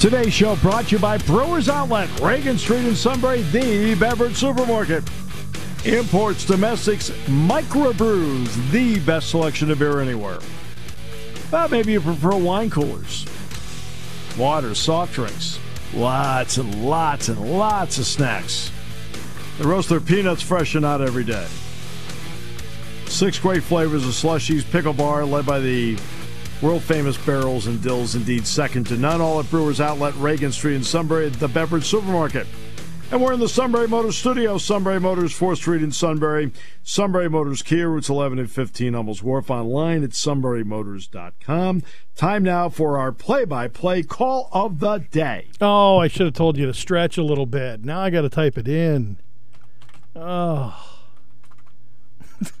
Today's 0.00 0.32
show 0.32 0.54
brought 0.54 0.86
to 0.86 0.90
you 0.92 0.98
by 1.00 1.18
Brewers 1.18 1.68
Outlet, 1.68 2.08
Reagan 2.20 2.56
Street 2.56 2.84
in 2.84 2.94
Sunbury, 2.94 3.42
the 3.42 3.96
beverage 3.96 4.36
supermarket. 4.36 5.02
Imports, 5.84 6.44
domestics, 6.44 7.10
microbrews, 7.26 8.70
the 8.70 9.00
best 9.00 9.30
selection 9.30 9.72
of 9.72 9.80
beer 9.80 9.98
anywhere. 9.98 10.38
Well, 11.50 11.68
maybe 11.68 11.90
you 11.90 12.00
prefer 12.00 12.36
wine 12.36 12.70
coolers, 12.70 13.26
water, 14.38 14.72
soft 14.76 15.14
drinks, 15.14 15.58
lots 15.92 16.58
and 16.58 16.86
lots 16.86 17.28
and 17.28 17.58
lots 17.58 17.98
of 17.98 18.06
snacks. 18.06 18.70
They 19.58 19.66
roast 19.66 19.88
their 19.88 20.00
peanuts 20.00 20.42
fresh 20.42 20.76
and 20.76 20.84
out 20.84 21.00
every 21.00 21.24
day. 21.24 21.48
Six 23.06 23.40
great 23.40 23.64
flavors 23.64 24.04
of 24.04 24.12
slushies, 24.12 24.62
pickle 24.70 24.92
bar, 24.92 25.24
led 25.24 25.44
by 25.44 25.58
the 25.58 25.98
world 26.62 26.82
famous 26.82 27.16
barrels 27.16 27.66
and 27.66 27.82
dills, 27.82 28.14
indeed 28.14 28.46
second 28.46 28.86
to 28.88 28.96
none. 28.96 29.20
All 29.20 29.40
at 29.40 29.50
Brewers 29.50 29.80
Outlet, 29.80 30.14
Reagan 30.16 30.52
Street 30.52 30.76
in 30.76 30.84
Sunbury, 30.84 31.28
the 31.28 31.48
beverage 31.48 31.84
supermarket. 31.84 32.46
And 33.10 33.22
we're 33.22 33.32
in 33.32 33.40
the 33.40 33.48
Sunbury 33.48 33.88
Motors 33.88 34.18
studio. 34.18 34.58
Sunbury 34.58 35.00
Motors, 35.00 35.32
4th 35.32 35.56
Street 35.56 35.82
in 35.82 35.90
Sunbury. 35.92 36.52
Sunbury 36.82 37.30
Motors 37.30 37.62
Kia, 37.62 37.88
routes 37.88 38.10
11 38.10 38.38
and 38.38 38.50
15, 38.50 38.92
Hummels 38.92 39.22
Wharf. 39.22 39.50
Online 39.50 40.04
at 40.04 40.10
sunburymotors.com. 40.10 41.82
Time 42.14 42.42
now 42.42 42.68
for 42.68 42.98
our 42.98 43.10
play 43.10 43.46
by 43.46 43.66
play 43.66 44.02
call 44.02 44.50
of 44.52 44.80
the 44.80 44.98
day. 44.98 45.46
Oh, 45.58 45.96
I 45.96 46.08
should 46.08 46.26
have 46.26 46.34
told 46.34 46.58
you 46.58 46.66
to 46.66 46.74
stretch 46.74 47.16
a 47.16 47.22
little 47.22 47.46
bit. 47.46 47.82
Now 47.82 48.00
I 48.00 48.10
got 48.10 48.22
to 48.22 48.28
type 48.28 48.58
it 48.58 48.68
in. 48.68 49.16
Oh. 50.14 50.98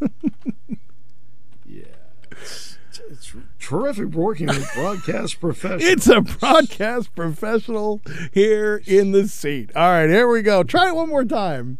yeah. 1.66 1.84
It's, 2.30 2.78
it's, 3.10 3.34
terrific 3.68 4.14
working 4.14 4.46
with 4.46 4.72
broadcast 4.74 5.40
professionals. 5.40 5.84
It's 5.84 6.08
a 6.08 6.22
broadcast 6.22 7.14
professional 7.14 8.00
here 8.32 8.82
in 8.86 9.12
the 9.12 9.28
seat. 9.28 9.70
All 9.76 9.90
right, 9.90 10.08
here 10.08 10.26
we 10.26 10.42
go. 10.42 10.62
Try 10.62 10.88
it 10.88 10.94
one 10.94 11.08
more 11.08 11.24
time. 11.24 11.78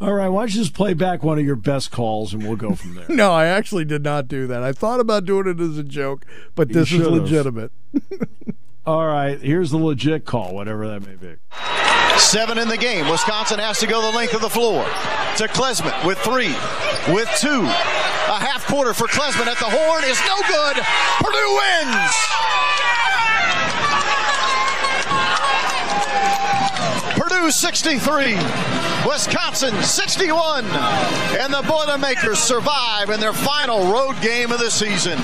All 0.00 0.12
right, 0.12 0.28
why 0.28 0.42
don't 0.42 0.54
you 0.54 0.60
just 0.60 0.74
play 0.74 0.94
back 0.94 1.24
one 1.24 1.40
of 1.40 1.44
your 1.44 1.56
best 1.56 1.90
calls 1.90 2.32
and 2.32 2.44
we'll 2.44 2.54
go 2.54 2.76
from 2.76 2.94
there. 2.94 3.06
no, 3.08 3.32
I 3.32 3.46
actually 3.46 3.84
did 3.84 4.04
not 4.04 4.28
do 4.28 4.46
that. 4.46 4.62
I 4.62 4.72
thought 4.72 5.00
about 5.00 5.24
doing 5.24 5.48
it 5.48 5.58
as 5.58 5.76
a 5.76 5.82
joke, 5.82 6.24
but 6.54 6.68
this 6.68 6.92
is 6.92 7.04
legitimate. 7.04 7.72
All 8.86 9.06
right, 9.06 9.40
here's 9.40 9.72
the 9.72 9.78
legit 9.78 10.24
call, 10.24 10.54
whatever 10.54 10.86
that 10.86 11.04
may 11.04 11.16
be. 11.16 11.34
Seven 12.18 12.58
in 12.58 12.68
the 12.68 12.76
game. 12.76 13.08
Wisconsin 13.10 13.58
has 13.58 13.80
to 13.80 13.86
go 13.86 14.00
the 14.00 14.16
length 14.16 14.34
of 14.34 14.40
the 14.40 14.48
floor. 14.48 14.84
To 14.84 15.48
Klesmit 15.48 16.06
with 16.06 16.18
three, 16.18 16.54
with 17.12 17.28
two. 17.38 17.68
A 18.38 18.40
half 18.40 18.64
quarter 18.68 18.94
for 18.94 19.08
Klesmit 19.08 19.48
at 19.48 19.58
the 19.58 19.64
horn 19.64 20.04
is 20.04 20.20
no 20.24 20.36
good. 20.46 20.76
Purdue 21.18 21.58
wins. 21.58 22.14
Purdue 27.18 27.50
63, 27.50 28.36
Wisconsin 29.04 29.82
61, 29.82 30.64
and 30.66 31.52
the 31.52 31.64
Boilermakers 31.66 32.38
survive 32.38 33.10
in 33.10 33.18
their 33.18 33.32
final 33.32 33.92
road 33.92 34.14
game 34.22 34.52
of 34.52 34.60
the 34.60 34.70
season. 34.70 35.18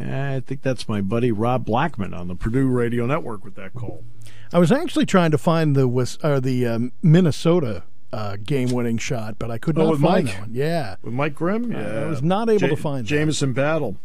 I 0.00 0.38
think 0.46 0.62
that's 0.62 0.88
my 0.88 1.00
buddy 1.00 1.32
Rob 1.32 1.64
Blackman 1.64 2.14
on 2.14 2.28
the 2.28 2.36
Purdue 2.36 2.68
Radio 2.68 3.04
Network 3.06 3.44
with 3.44 3.56
that 3.56 3.74
call. 3.74 4.04
I 4.52 4.60
was 4.60 4.70
actually 4.70 5.06
trying 5.06 5.32
to 5.32 5.38
find 5.38 5.74
the 5.74 5.88
uh, 6.22 6.38
the 6.38 6.68
um, 6.68 6.92
Minnesota 7.02 7.82
uh, 8.12 8.36
game-winning 8.42 8.98
shot, 8.98 9.38
but 9.38 9.50
I 9.50 9.58
could 9.58 9.78
oh, 9.78 9.92
not 9.92 10.00
find 10.00 10.24
Mike. 10.26 10.34
that 10.34 10.40
one. 10.40 10.50
Yeah, 10.52 10.96
with 11.02 11.14
Mike 11.14 11.34
Grimm. 11.34 11.72
Yeah, 11.72 12.02
I 12.02 12.06
was 12.06 12.22
not 12.22 12.48
able 12.48 12.60
J- 12.60 12.68
to 12.68 12.76
find 12.76 13.06
Jamison 13.06 13.50
that. 13.50 13.62
Battle. 13.62 13.96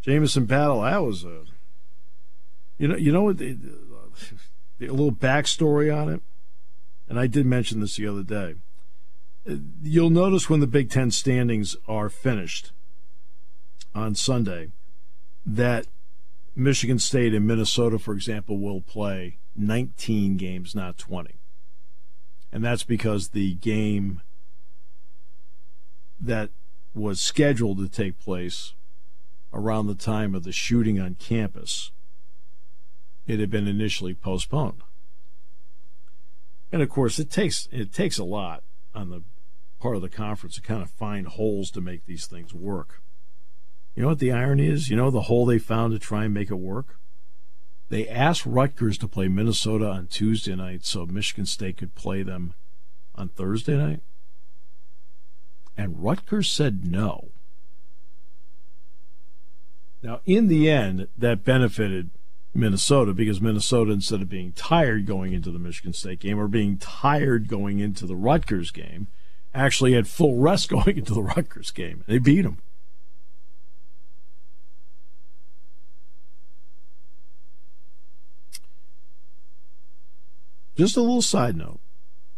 Jamison 0.00 0.44
Battle. 0.46 0.82
That 0.82 1.02
was 1.02 1.24
a. 1.24 1.44
You 2.78 2.88
know, 2.88 2.96
you 2.96 3.12
know 3.12 3.22
what? 3.22 3.38
The, 3.38 3.56
a 4.80 4.86
little 4.86 5.12
backstory 5.12 5.94
on 5.94 6.08
it, 6.08 6.22
and 7.08 7.18
I 7.18 7.26
did 7.26 7.46
mention 7.46 7.80
this 7.80 7.96
the 7.96 8.06
other 8.06 8.22
day. 8.22 8.56
You'll 9.82 10.10
notice 10.10 10.48
when 10.48 10.60
the 10.60 10.66
Big 10.66 10.90
Ten 10.90 11.10
standings 11.10 11.76
are 11.86 12.08
finished 12.08 12.72
on 13.94 14.14
Sunday 14.14 14.72
that 15.44 15.86
Michigan 16.56 16.98
State 16.98 17.34
and 17.34 17.46
Minnesota, 17.46 17.98
for 17.98 18.14
example, 18.14 18.58
will 18.58 18.80
play 18.80 19.38
19 19.56 20.36
games, 20.36 20.74
not 20.74 20.98
20. 20.98 21.34
And 22.54 22.64
that's 22.64 22.84
because 22.84 23.30
the 23.30 23.54
game 23.54 24.22
that 26.20 26.50
was 26.94 27.20
scheduled 27.20 27.78
to 27.78 27.88
take 27.88 28.20
place 28.20 28.74
around 29.52 29.88
the 29.88 29.96
time 29.96 30.36
of 30.36 30.44
the 30.44 30.52
shooting 30.52 31.00
on 31.00 31.16
campus, 31.16 31.90
it 33.26 33.40
had 33.40 33.50
been 33.50 33.66
initially 33.66 34.14
postponed. 34.14 34.82
And 36.70 36.80
of 36.80 36.88
course, 36.88 37.18
it 37.18 37.28
takes 37.28 37.68
it 37.72 37.92
takes 37.92 38.18
a 38.18 38.24
lot 38.24 38.62
on 38.94 39.10
the 39.10 39.24
part 39.80 39.96
of 39.96 40.02
the 40.02 40.08
conference 40.08 40.54
to 40.54 40.62
kind 40.62 40.80
of 40.80 40.90
find 40.90 41.26
holes 41.26 41.72
to 41.72 41.80
make 41.80 42.06
these 42.06 42.26
things 42.26 42.54
work. 42.54 43.02
You 43.96 44.02
know 44.02 44.10
what 44.10 44.20
the 44.20 44.30
irony 44.30 44.68
is? 44.68 44.88
You 44.88 44.96
know 44.96 45.10
the 45.10 45.22
hole 45.22 45.44
they 45.44 45.58
found 45.58 45.92
to 45.92 45.98
try 45.98 46.24
and 46.24 46.32
make 46.32 46.52
it 46.52 46.54
work? 46.54 47.00
They 47.88 48.08
asked 48.08 48.46
Rutgers 48.46 48.98
to 48.98 49.08
play 49.08 49.28
Minnesota 49.28 49.88
on 49.88 50.06
Tuesday 50.06 50.54
night 50.54 50.84
so 50.84 51.06
Michigan 51.06 51.46
State 51.46 51.76
could 51.76 51.94
play 51.94 52.22
them 52.22 52.54
on 53.14 53.28
Thursday 53.28 53.76
night. 53.76 54.00
And 55.76 56.02
Rutgers 56.02 56.50
said 56.50 56.86
no. 56.90 57.28
Now, 60.02 60.20
in 60.26 60.48
the 60.48 60.70
end, 60.70 61.08
that 61.16 61.44
benefited 61.44 62.10
Minnesota 62.54 63.12
because 63.12 63.40
Minnesota, 63.40 63.92
instead 63.92 64.22
of 64.22 64.28
being 64.28 64.52
tired 64.52 65.06
going 65.06 65.32
into 65.32 65.50
the 65.50 65.58
Michigan 65.58 65.92
State 65.92 66.20
game 66.20 66.38
or 66.38 66.46
being 66.46 66.76
tired 66.76 67.48
going 67.48 67.80
into 67.80 68.06
the 68.06 68.14
Rutgers 68.14 68.70
game, 68.70 69.08
actually 69.54 69.92
had 69.94 70.06
full 70.06 70.36
rest 70.36 70.68
going 70.68 70.98
into 70.98 71.14
the 71.14 71.22
Rutgers 71.22 71.70
game. 71.70 72.04
They 72.06 72.18
beat 72.18 72.42
them. 72.42 72.58
Just 80.76 80.96
a 80.96 81.00
little 81.00 81.22
side 81.22 81.56
note. 81.56 81.80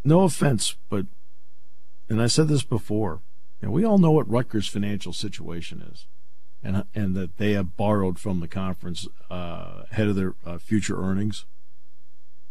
No 0.05 0.23
offense, 0.23 0.77
but, 0.89 1.07
and 2.09 2.21
I 2.23 2.27
said 2.27 2.49
this 2.49 2.63
before, 2.63 3.21
and 3.61 3.73
we 3.73 3.85
all 3.85 3.99
know 3.99 4.13
what 4.13 4.31
Rutgers' 4.31 4.69
financial 4.69 5.13
situation 5.13 5.83
is, 5.93 6.07
and 6.63 6.85
and 6.95 7.17
that 7.17 7.39
they 7.39 7.53
have 7.53 7.77
borrowed 7.77 8.19
from 8.19 8.41
the 8.41 8.49
conference 8.49 9.09
uh, 9.31 9.83
ahead 9.91 10.09
of 10.09 10.17
their 10.17 10.35
uh, 10.45 10.59
future 10.59 11.03
earnings. 11.03 11.45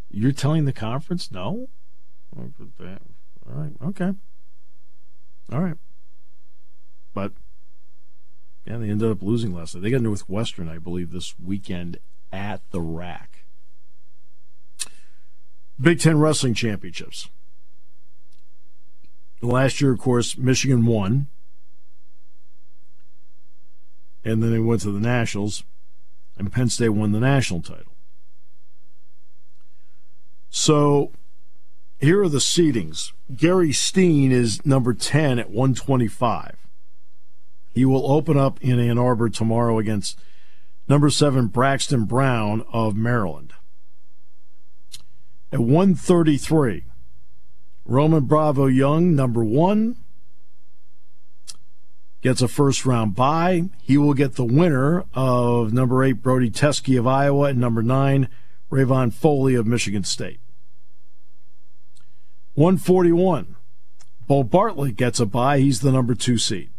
You're 0.09 0.31
telling 0.31 0.65
the 0.65 0.73
conference 0.73 1.31
no? 1.31 1.69
All 3.47 3.55
right, 3.55 3.73
okay, 3.81 4.13
all 5.51 5.61
right, 5.61 5.77
but 7.13 7.31
yeah, 8.65 8.77
they 8.77 8.89
ended 8.89 9.11
up 9.11 9.21
losing 9.21 9.53
last 9.53 9.75
night. 9.75 9.83
They 9.83 9.91
got 9.91 10.01
Northwestern, 10.01 10.67
I 10.67 10.79
believe, 10.79 11.11
this 11.11 11.35
weekend 11.39 11.97
at 12.33 12.61
the 12.71 12.81
RAC. 12.81 13.34
Big 15.79 15.99
Ten 15.99 16.19
Wrestling 16.19 16.53
Championships. 16.53 17.29
Last 19.41 19.81
year, 19.81 19.91
of 19.91 19.99
course, 19.99 20.37
Michigan 20.37 20.85
won. 20.85 21.27
And 24.23 24.41
then 24.41 24.51
they 24.51 24.59
went 24.59 24.81
to 24.81 24.91
the 24.91 24.99
Nationals, 24.99 25.63
and 26.37 26.51
Penn 26.51 26.69
State 26.69 26.89
won 26.89 27.11
the 27.11 27.19
national 27.19 27.61
title. 27.61 27.93
So 30.49 31.11
here 31.99 32.23
are 32.23 32.29
the 32.29 32.39
seedings. 32.39 33.11
Gary 33.35 33.71
Steen 33.71 34.31
is 34.31 34.65
number 34.65 34.93
10 34.93 35.37
at 35.37 35.49
125. 35.49 36.57
He 37.73 37.85
will 37.85 38.09
open 38.09 38.37
up 38.37 38.59
in 38.63 38.79
Ann 38.79 38.97
Arbor 38.97 39.29
tomorrow 39.29 39.77
against 39.77 40.17
number 40.87 41.09
7 41.09 41.47
Braxton 41.47 42.05
Brown 42.05 42.65
of 42.71 42.95
Maryland. 42.95 43.53
At 45.55 45.61
133, 45.61 46.83
Roman 47.85 48.25
Bravo 48.25 48.65
Young, 48.65 49.15
number 49.15 49.41
one, 49.41 49.95
gets 52.21 52.41
a 52.41 52.49
first 52.49 52.85
round 52.85 53.15
bye. 53.15 53.69
He 53.81 53.97
will 53.97 54.13
get 54.13 54.35
the 54.35 54.43
winner 54.43 55.05
of 55.13 55.71
number 55.71 56.03
eight, 56.03 56.21
Brody 56.21 56.51
Teske 56.51 56.99
of 56.99 57.07
Iowa, 57.07 57.51
and 57.51 57.59
number 57.59 57.81
nine, 57.81 58.27
Rayvion 58.69 59.13
Foley 59.13 59.55
of 59.55 59.65
Michigan 59.65 60.03
State. 60.03 60.41
141. 62.55 63.55
Beau 64.27 64.43
Bartlett 64.43 64.97
gets 64.97 65.21
a 65.21 65.25
bye. 65.25 65.59
He's 65.59 65.79
the 65.79 65.93
number 65.93 66.15
two 66.15 66.37
seed. 66.37 66.69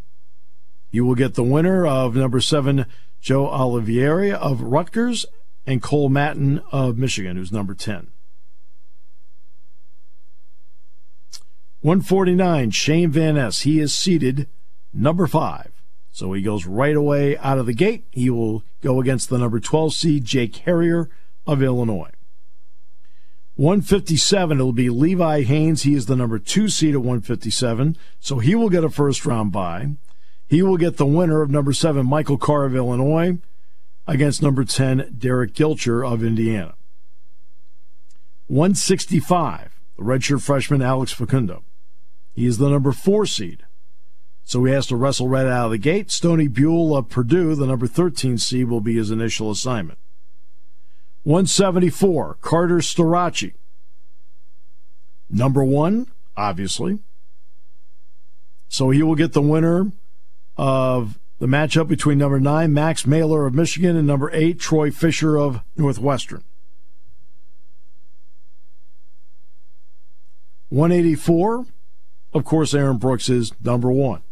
You 0.90 1.06
will 1.06 1.14
get 1.14 1.32
the 1.32 1.42
winner 1.42 1.86
of 1.86 2.14
number 2.14 2.42
seven, 2.42 2.84
Joe 3.22 3.46
Olivieri 3.46 4.34
of 4.34 4.60
Rutgers, 4.60 5.24
and 5.66 5.80
Cole 5.80 6.10
Mattin 6.10 6.60
of 6.70 6.98
Michigan, 6.98 7.38
who's 7.38 7.50
number 7.50 7.72
10. 7.72 8.08
149, 11.86 12.72
Shane 12.72 13.12
Van 13.12 13.36
Ness. 13.36 13.60
He 13.60 13.78
is 13.78 13.94
seated 13.94 14.48
number 14.92 15.28
five. 15.28 15.70
So 16.10 16.32
he 16.32 16.42
goes 16.42 16.66
right 16.66 16.96
away 16.96 17.38
out 17.38 17.58
of 17.58 17.66
the 17.66 17.74
gate. 17.74 18.08
He 18.10 18.28
will 18.28 18.64
go 18.82 19.00
against 19.00 19.30
the 19.30 19.38
number 19.38 19.60
12 19.60 19.94
seed, 19.94 20.24
Jake 20.24 20.56
Harrier 20.56 21.08
of 21.46 21.62
Illinois. 21.62 22.10
157, 23.54 24.58
it'll 24.58 24.72
be 24.72 24.90
Levi 24.90 25.44
Haines. 25.44 25.84
He 25.84 25.94
is 25.94 26.06
the 26.06 26.16
number 26.16 26.40
two 26.40 26.68
seed 26.68 26.94
at 26.94 27.02
157. 27.02 27.96
So 28.18 28.40
he 28.40 28.56
will 28.56 28.68
get 28.68 28.82
a 28.82 28.90
first 28.90 29.24
round 29.24 29.52
bye. 29.52 29.90
He 30.48 30.62
will 30.62 30.78
get 30.78 30.96
the 30.96 31.06
winner 31.06 31.40
of 31.40 31.50
number 31.50 31.72
seven, 31.72 32.04
Michael 32.04 32.36
Carr 32.36 32.64
of 32.64 32.74
Illinois, 32.74 33.38
against 34.08 34.42
number 34.42 34.64
10, 34.64 35.14
Derek 35.16 35.54
Gilcher 35.54 36.04
of 36.04 36.24
Indiana. 36.24 36.74
165, 38.48 39.70
the 39.96 40.02
redshirt 40.02 40.42
freshman, 40.42 40.82
Alex 40.82 41.12
Facundo. 41.12 41.62
He 42.36 42.46
is 42.46 42.58
the 42.58 42.68
number 42.68 42.92
four 42.92 43.24
seed. 43.24 43.64
So 44.44 44.62
he 44.64 44.72
has 44.72 44.86
to 44.88 44.96
wrestle 44.96 45.26
right 45.26 45.46
out 45.46 45.64
of 45.64 45.70
the 45.72 45.78
gate. 45.78 46.10
Stoney 46.10 46.46
Buell 46.46 46.94
of 46.94 47.08
Purdue, 47.08 47.54
the 47.54 47.66
number 47.66 47.86
13 47.86 48.36
seed, 48.36 48.68
will 48.68 48.82
be 48.82 48.96
his 48.96 49.10
initial 49.10 49.50
assignment. 49.50 49.98
174, 51.24 52.36
Carter 52.42 52.76
Starocci. 52.76 53.54
Number 55.28 55.64
one, 55.64 56.06
obviously. 56.36 57.00
So 58.68 58.90
he 58.90 59.02
will 59.02 59.16
get 59.16 59.32
the 59.32 59.40
winner 59.42 59.90
of 60.56 61.18
the 61.38 61.46
matchup 61.46 61.88
between 61.88 62.18
number 62.18 62.38
nine, 62.38 62.72
Max 62.72 63.06
Mailer 63.06 63.46
of 63.46 63.54
Michigan, 63.54 63.96
and 63.96 64.06
number 64.06 64.30
eight, 64.32 64.60
Troy 64.60 64.90
Fisher 64.90 65.38
of 65.38 65.60
Northwestern. 65.74 66.44
184, 70.68 71.66
of 72.32 72.44
course, 72.44 72.74
Aaron 72.74 72.98
Brooks 72.98 73.28
is 73.28 73.52
number 73.62 73.90
one. 73.90 74.22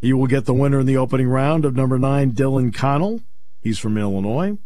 He 0.00 0.12
will 0.12 0.26
get 0.26 0.46
the 0.46 0.54
winner 0.54 0.80
in 0.80 0.86
the 0.86 0.96
opening 0.96 1.28
round 1.28 1.64
of 1.64 1.76
number 1.76 1.98
nine, 1.98 2.32
Dylan 2.32 2.74
Connell. 2.74 3.20
He's 3.60 3.78
from 3.78 3.96
Illinois. 3.96 4.58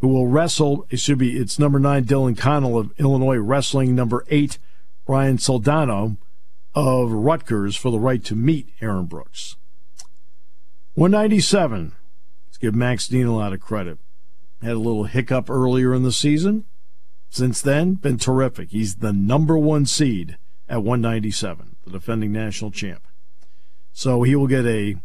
Who 0.00 0.08
will 0.08 0.26
wrestle? 0.26 0.86
It 0.90 1.00
should 1.00 1.18
be. 1.18 1.36
It's 1.36 1.58
number 1.58 1.78
nine, 1.78 2.04
Dylan 2.04 2.38
Connell 2.38 2.78
of 2.78 2.92
Illinois, 2.98 3.36
wrestling 3.36 3.94
number 3.94 4.24
eight, 4.28 4.58
Ryan 5.06 5.36
Soldano 5.36 6.16
of 6.74 7.10
Rutgers 7.10 7.76
for 7.76 7.90
the 7.90 7.98
right 7.98 8.22
to 8.24 8.36
meet 8.36 8.72
Aaron 8.80 9.06
Brooks. 9.06 9.56
197. 10.94 11.92
Let's 12.46 12.58
give 12.58 12.74
Max 12.74 13.06
Dean 13.08 13.26
a 13.26 13.36
lot 13.36 13.52
of 13.52 13.60
credit. 13.60 13.98
Had 14.62 14.72
a 14.72 14.78
little 14.78 15.04
hiccup 15.04 15.50
earlier 15.50 15.94
in 15.94 16.04
the 16.04 16.12
season. 16.12 16.64
Since 17.30 17.60
then, 17.60 17.94
been 17.94 18.18
terrific. 18.18 18.70
He's 18.70 18.96
the 18.96 19.12
number 19.12 19.58
one 19.58 19.86
seed 19.86 20.38
at 20.68 20.82
197, 20.82 21.76
the 21.84 21.90
defending 21.90 22.32
national 22.32 22.70
champ. 22.70 23.06
So 23.92 24.22
he 24.22 24.34
will 24.34 24.46
get 24.46 24.66
a 24.66 24.96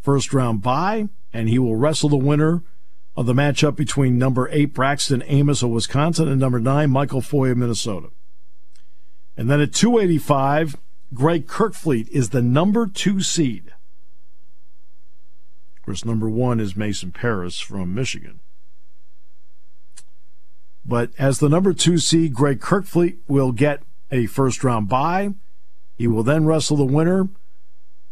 first 0.00 0.32
round 0.32 0.62
bye, 0.62 1.08
and 1.32 1.48
he 1.48 1.58
will 1.58 1.76
wrestle 1.76 2.08
the 2.08 2.16
winner 2.16 2.62
of 3.16 3.26
the 3.26 3.34
matchup 3.34 3.76
between 3.76 4.18
number 4.18 4.48
eight 4.50 4.72
Braxton 4.72 5.22
Amos 5.26 5.62
of 5.62 5.70
Wisconsin 5.70 6.28
and 6.28 6.40
number 6.40 6.60
nine 6.60 6.90
Michael 6.90 7.20
Foy 7.20 7.50
of 7.50 7.58
Minnesota. 7.58 8.10
And 9.36 9.50
then 9.50 9.60
at 9.60 9.72
285, 9.72 10.76
Greg 11.14 11.46
Kerkvliet 11.46 12.08
is 12.10 12.30
the 12.30 12.42
number 12.42 12.86
two 12.86 13.20
seed. 13.20 13.72
Of 15.76 15.82
course, 15.84 16.04
number 16.04 16.28
one 16.28 16.60
is 16.60 16.76
Mason 16.76 17.12
Parris 17.12 17.58
from 17.60 17.94
Michigan. 17.94 18.40
But 20.88 21.10
as 21.18 21.38
the 21.38 21.50
number 21.50 21.74
two 21.74 21.98
seed, 21.98 22.32
Greg 22.32 22.60
Kerkvliet 22.60 23.18
will 23.28 23.52
get 23.52 23.82
a 24.10 24.24
first 24.24 24.64
round 24.64 24.88
bye. 24.88 25.34
He 25.98 26.08
will 26.08 26.22
then 26.22 26.46
wrestle 26.46 26.78
the 26.78 26.84
winner 26.84 27.28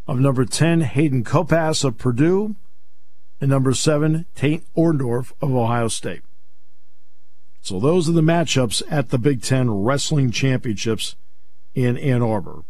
of 0.06 0.20
number 0.20 0.44
10, 0.44 0.82
Hayden 0.82 1.24
Copass 1.24 1.84
of 1.84 1.96
Purdue, 1.96 2.54
and 3.40 3.48
number 3.48 3.72
7, 3.72 4.26
Tate 4.34 4.62
Orndorff 4.74 5.32
of 5.40 5.54
Ohio 5.54 5.88
State. 5.88 6.20
So 7.62 7.80
those 7.80 8.10
are 8.10 8.12
the 8.12 8.20
matchups 8.20 8.82
at 8.90 9.08
the 9.08 9.18
Big 9.18 9.42
Ten 9.42 9.70
Wrestling 9.70 10.30
Championships 10.30 11.16
in 11.74 11.96
Ann 11.96 12.22
Arbor 12.22 12.62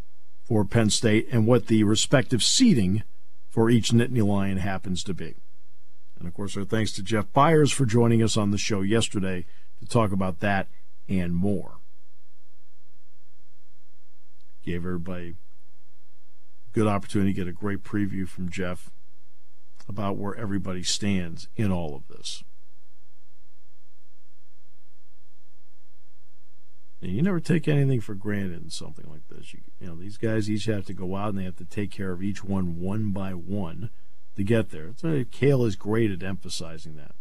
for 0.44 0.64
Penn 0.64 0.88
State 0.88 1.26
and 1.32 1.48
what 1.48 1.66
the 1.66 1.82
respective 1.82 2.44
seeding 2.44 3.02
for 3.48 3.68
each 3.68 3.90
Nittany 3.90 4.24
Lion 4.24 4.58
happens 4.58 5.02
to 5.02 5.14
be. 5.14 5.34
And 6.18 6.28
of 6.28 6.32
course, 6.32 6.56
our 6.56 6.64
thanks 6.64 6.92
to 6.92 7.02
Jeff 7.02 7.30
Byers 7.32 7.72
for 7.72 7.84
joining 7.84 8.22
us 8.22 8.36
on 8.36 8.52
the 8.52 8.58
show 8.58 8.82
yesterday 8.82 9.44
to 9.80 9.86
talk 9.86 10.12
about 10.12 10.40
that 10.40 10.68
and 11.08 11.34
more. 11.34 11.78
Gave 14.64 14.84
everybody 14.84 15.28
a 15.28 16.72
good 16.72 16.86
opportunity 16.86 17.32
to 17.32 17.36
get 17.36 17.48
a 17.48 17.52
great 17.52 17.82
preview 17.82 18.26
from 18.28 18.50
Jeff 18.50 18.90
about 19.88 20.16
where 20.16 20.34
everybody 20.34 20.82
stands 20.82 21.48
in 21.56 21.70
all 21.70 21.94
of 21.94 22.08
this. 22.08 22.42
And 27.00 27.12
you 27.12 27.22
never 27.22 27.40
take 27.40 27.68
anything 27.68 28.00
for 28.00 28.14
granted 28.14 28.62
in 28.62 28.70
something 28.70 29.04
like 29.08 29.28
this. 29.28 29.52
You, 29.52 29.60
you, 29.78 29.86
know, 29.86 29.94
these 29.94 30.16
guys 30.16 30.50
each 30.50 30.64
have 30.64 30.86
to 30.86 30.94
go 30.94 31.14
out 31.14 31.30
and 31.30 31.38
they 31.38 31.44
have 31.44 31.56
to 31.56 31.64
take 31.64 31.90
care 31.90 32.10
of 32.10 32.22
each 32.22 32.42
one 32.42 32.80
one 32.80 33.12
by 33.12 33.30
one 33.30 33.90
to 34.34 34.42
get 34.42 34.70
there. 34.70 34.92
So 34.96 35.24
Cael 35.24 35.66
is 35.66 35.76
great 35.76 36.10
at 36.10 36.22
emphasizing 36.22 36.96
that. 36.96 37.14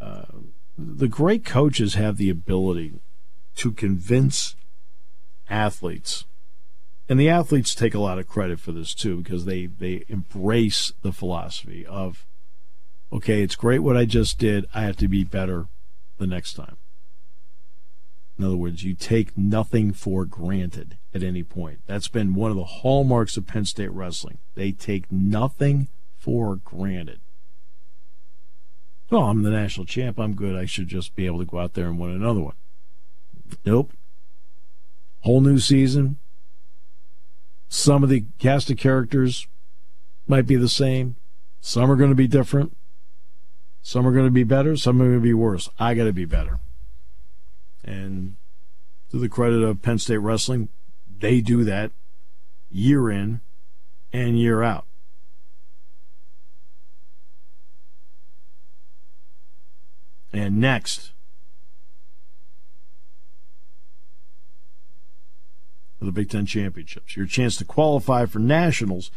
Uh, 0.00 0.38
the 0.76 1.08
great 1.08 1.44
coaches 1.44 1.94
have 1.94 2.16
the 2.16 2.30
ability 2.30 2.92
to 3.56 3.72
convince 3.72 4.56
athletes, 5.48 6.24
and 7.08 7.20
the 7.20 7.28
athletes 7.28 7.74
take 7.74 7.94
a 7.94 8.00
lot 8.00 8.18
of 8.18 8.28
credit 8.28 8.58
for 8.58 8.72
this 8.72 8.94
too 8.94 9.18
because 9.18 9.44
they 9.44 9.66
they 9.66 10.04
embrace 10.08 10.92
the 11.02 11.12
philosophy 11.12 11.84
of, 11.86 12.26
okay, 13.12 13.42
it's 13.42 13.56
great 13.56 13.80
what 13.80 13.96
I 13.96 14.04
just 14.04 14.38
did. 14.38 14.66
I 14.74 14.82
have 14.82 14.96
to 14.96 15.08
be 15.08 15.24
better 15.24 15.66
the 16.18 16.26
next 16.26 16.54
time. 16.54 16.76
In 18.38 18.44
other 18.44 18.56
words, 18.56 18.82
you 18.82 18.94
take 18.94 19.36
nothing 19.36 19.92
for 19.92 20.24
granted 20.24 20.96
at 21.14 21.22
any 21.22 21.42
point. 21.42 21.80
That's 21.86 22.08
been 22.08 22.34
one 22.34 22.50
of 22.50 22.56
the 22.56 22.64
hallmarks 22.64 23.36
of 23.36 23.46
Penn 23.46 23.66
State 23.66 23.92
wrestling. 23.92 24.38
They 24.54 24.72
take 24.72 25.12
nothing 25.12 25.88
for 26.16 26.56
granted. 26.56 27.20
Oh, 29.12 29.24
I'm 29.24 29.42
the 29.42 29.50
national 29.50 29.84
champ. 29.84 30.18
I'm 30.18 30.34
good. 30.34 30.56
I 30.56 30.64
should 30.64 30.88
just 30.88 31.14
be 31.14 31.26
able 31.26 31.38
to 31.40 31.44
go 31.44 31.58
out 31.58 31.74
there 31.74 31.86
and 31.86 31.98
win 31.98 32.10
another 32.10 32.40
one. 32.40 32.54
Nope. 33.66 33.92
Whole 35.20 35.42
new 35.42 35.58
season. 35.58 36.18
Some 37.68 38.02
of 38.02 38.08
the 38.08 38.24
cast 38.38 38.70
of 38.70 38.78
characters 38.78 39.46
might 40.26 40.46
be 40.46 40.56
the 40.56 40.68
same. 40.68 41.16
Some 41.60 41.90
are 41.90 41.96
going 41.96 42.10
to 42.10 42.16
be 42.16 42.26
different. 42.26 42.74
Some 43.82 44.06
are 44.06 44.12
going 44.12 44.26
to 44.26 44.32
be 44.32 44.44
better. 44.44 44.76
Some 44.76 45.00
are 45.02 45.04
going 45.04 45.18
to 45.18 45.22
be 45.22 45.34
worse. 45.34 45.68
I 45.78 45.92
got 45.92 46.04
to 46.04 46.12
be 46.12 46.24
better. 46.24 46.60
And 47.84 48.36
to 49.10 49.18
the 49.18 49.28
credit 49.28 49.62
of 49.62 49.82
Penn 49.82 49.98
State 49.98 50.18
Wrestling, 50.18 50.70
they 51.18 51.42
do 51.42 51.64
that 51.64 51.92
year 52.70 53.10
in 53.10 53.42
and 54.12 54.38
year 54.38 54.62
out. 54.62 54.86
And 60.32 60.58
next, 60.58 61.12
the 66.00 66.10
Big 66.10 66.30
Ten 66.30 66.46
Championships, 66.46 67.16
your 67.16 67.26
chance 67.26 67.56
to 67.56 67.64
qualify 67.64 68.26
for 68.26 68.38
nationals. 68.38 69.10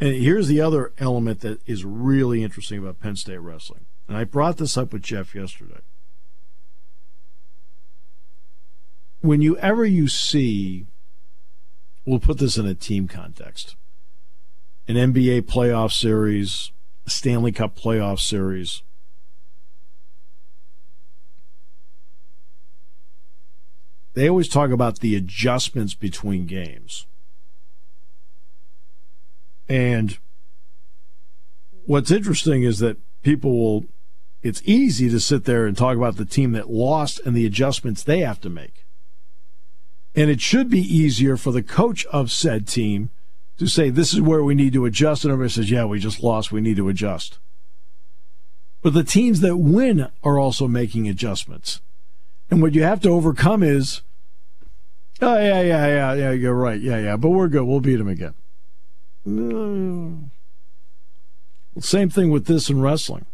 And 0.00 0.14
here's 0.14 0.48
the 0.48 0.60
other 0.60 0.92
element 0.98 1.40
that 1.40 1.60
is 1.68 1.84
really 1.84 2.42
interesting 2.42 2.78
about 2.78 3.00
Penn 3.00 3.16
State 3.16 3.38
wrestling. 3.38 3.86
And 4.08 4.16
I 4.16 4.24
brought 4.24 4.56
this 4.56 4.76
up 4.76 4.92
with 4.92 5.02
Jeff 5.02 5.34
yesterday. 5.34 5.80
when 9.22 9.40
you 9.40 9.56
ever 9.58 9.86
you 9.86 10.08
see, 10.08 10.86
we'll 12.04 12.18
put 12.18 12.38
this 12.38 12.58
in 12.58 12.66
a 12.66 12.74
team 12.74 13.08
context, 13.08 13.76
an 14.86 14.96
NBA 14.96 15.42
playoff 15.42 15.92
series, 15.92 16.72
Stanley 17.06 17.52
Cup 17.52 17.78
playoff 17.78 18.18
series. 18.18 18.82
They 24.14 24.28
always 24.28 24.48
talk 24.48 24.70
about 24.70 25.00
the 25.00 25.16
adjustments 25.16 25.94
between 25.94 26.46
games. 26.46 27.06
And 29.68 30.18
what's 31.86 32.10
interesting 32.10 32.62
is 32.62 32.78
that 32.80 32.98
people 33.22 33.56
will 33.58 33.84
it's 34.42 34.62
easy 34.64 35.08
to 35.08 35.20
sit 35.20 35.44
there 35.44 35.66
and 35.66 35.76
talk 35.76 35.96
about 35.96 36.16
the 36.16 36.24
team 36.24 36.52
that 36.52 36.68
lost 36.68 37.20
and 37.24 37.36
the 37.36 37.46
adjustments 37.46 38.02
they 38.02 38.20
have 38.20 38.40
to 38.40 38.50
make. 38.50 38.84
And 40.16 40.30
it 40.30 40.40
should 40.40 40.68
be 40.68 40.80
easier 40.80 41.36
for 41.36 41.52
the 41.52 41.62
coach 41.62 42.04
of 42.06 42.30
said 42.30 42.66
team 42.66 43.10
to 43.58 43.66
say, 43.66 43.88
this 43.88 44.12
is 44.12 44.20
where 44.20 44.42
we 44.42 44.54
need 44.54 44.72
to 44.72 44.84
adjust. 44.84 45.24
And 45.24 45.32
everybody 45.32 45.52
says, 45.52 45.70
yeah, 45.70 45.84
we 45.84 46.00
just 46.00 46.22
lost. 46.22 46.50
We 46.50 46.60
need 46.60 46.76
to 46.76 46.88
adjust. 46.88 47.38
But 48.82 48.94
the 48.94 49.04
teams 49.04 49.40
that 49.40 49.56
win 49.56 50.08
are 50.24 50.38
also 50.38 50.66
making 50.66 51.08
adjustments. 51.08 51.80
And 52.52 52.60
what 52.60 52.74
you 52.74 52.82
have 52.82 53.00
to 53.00 53.08
overcome 53.08 53.62
is, 53.62 54.02
oh, 55.22 55.38
yeah, 55.38 55.62
yeah, 55.62 55.86
yeah, 55.86 56.12
yeah, 56.12 56.30
you're 56.32 56.54
right. 56.54 56.78
Yeah, 56.78 56.98
yeah, 56.98 57.16
but 57.16 57.30
we're 57.30 57.48
good. 57.48 57.62
We'll 57.62 57.80
beat 57.80 57.96
them 57.96 58.08
again. 58.08 58.34
Uh, 59.26 60.28
same 61.80 62.10
thing 62.10 62.30
with 62.30 62.44
this 62.44 62.68
in 62.68 62.82
wrestling. 62.82 63.24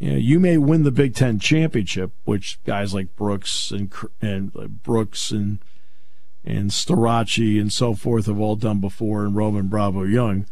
You 0.00 0.10
know, 0.10 0.16
you 0.16 0.40
may 0.40 0.58
win 0.58 0.82
the 0.82 0.90
Big 0.90 1.14
Ten 1.14 1.38
championship, 1.38 2.10
which 2.24 2.58
guys 2.64 2.92
like 2.92 3.14
Brooks 3.14 3.70
and 3.70 3.92
and 4.20 4.50
uh, 4.56 4.66
Brooks 4.66 5.30
and 5.30 5.60
and 6.44 6.70
Starocci 6.70 7.60
and 7.60 7.72
so 7.72 7.94
forth 7.94 8.26
have 8.26 8.40
all 8.40 8.56
done 8.56 8.80
before, 8.80 9.24
and 9.24 9.36
Roman 9.36 9.68
Bravo 9.68 10.02
Young. 10.02 10.44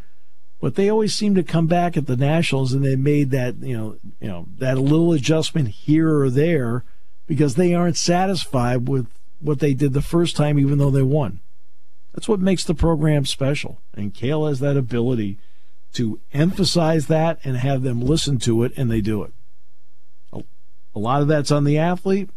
But 0.61 0.75
they 0.75 0.89
always 0.89 1.13
seem 1.13 1.35
to 1.35 1.43
come 1.43 1.67
back 1.67 1.97
at 1.97 2.07
the 2.07 2.15
Nationals, 2.15 2.71
and 2.71 2.85
they 2.85 2.95
made 2.95 3.31
that 3.31 3.57
you 3.57 3.77
know 3.77 3.97
you 4.21 4.29
know 4.29 4.47
that 4.57 4.77
little 4.77 5.11
adjustment 5.11 5.67
here 5.67 6.17
or 6.17 6.29
there 6.29 6.85
because 7.27 7.55
they 7.55 7.73
aren't 7.73 7.97
satisfied 7.97 8.87
with 8.87 9.07
what 9.39 9.59
they 9.59 9.73
did 9.73 9.93
the 9.93 10.01
first 10.01 10.35
time, 10.35 10.57
even 10.57 10.79
though 10.79 10.89
they 10.89 11.03
won. 11.03 11.41
That's 12.13 12.27
what 12.27 12.39
makes 12.39 12.63
the 12.63 12.73
program 12.73 13.25
special, 13.25 13.79
and 13.93 14.13
Cael 14.13 14.49
has 14.49 14.59
that 14.61 14.77
ability 14.77 15.37
to 15.93 16.19
emphasize 16.33 17.07
that 17.07 17.39
and 17.43 17.57
have 17.57 17.83
them 17.83 18.01
listen 18.01 18.39
to 18.39 18.63
it, 18.63 18.71
and 18.75 18.89
they 18.89 19.01
do 19.01 19.23
it. 19.23 19.33
A 20.33 20.99
lot 20.99 21.21
of 21.21 21.27
that's 21.27 21.51
on 21.51 21.63
the 21.63 21.77
athlete, 21.77 22.31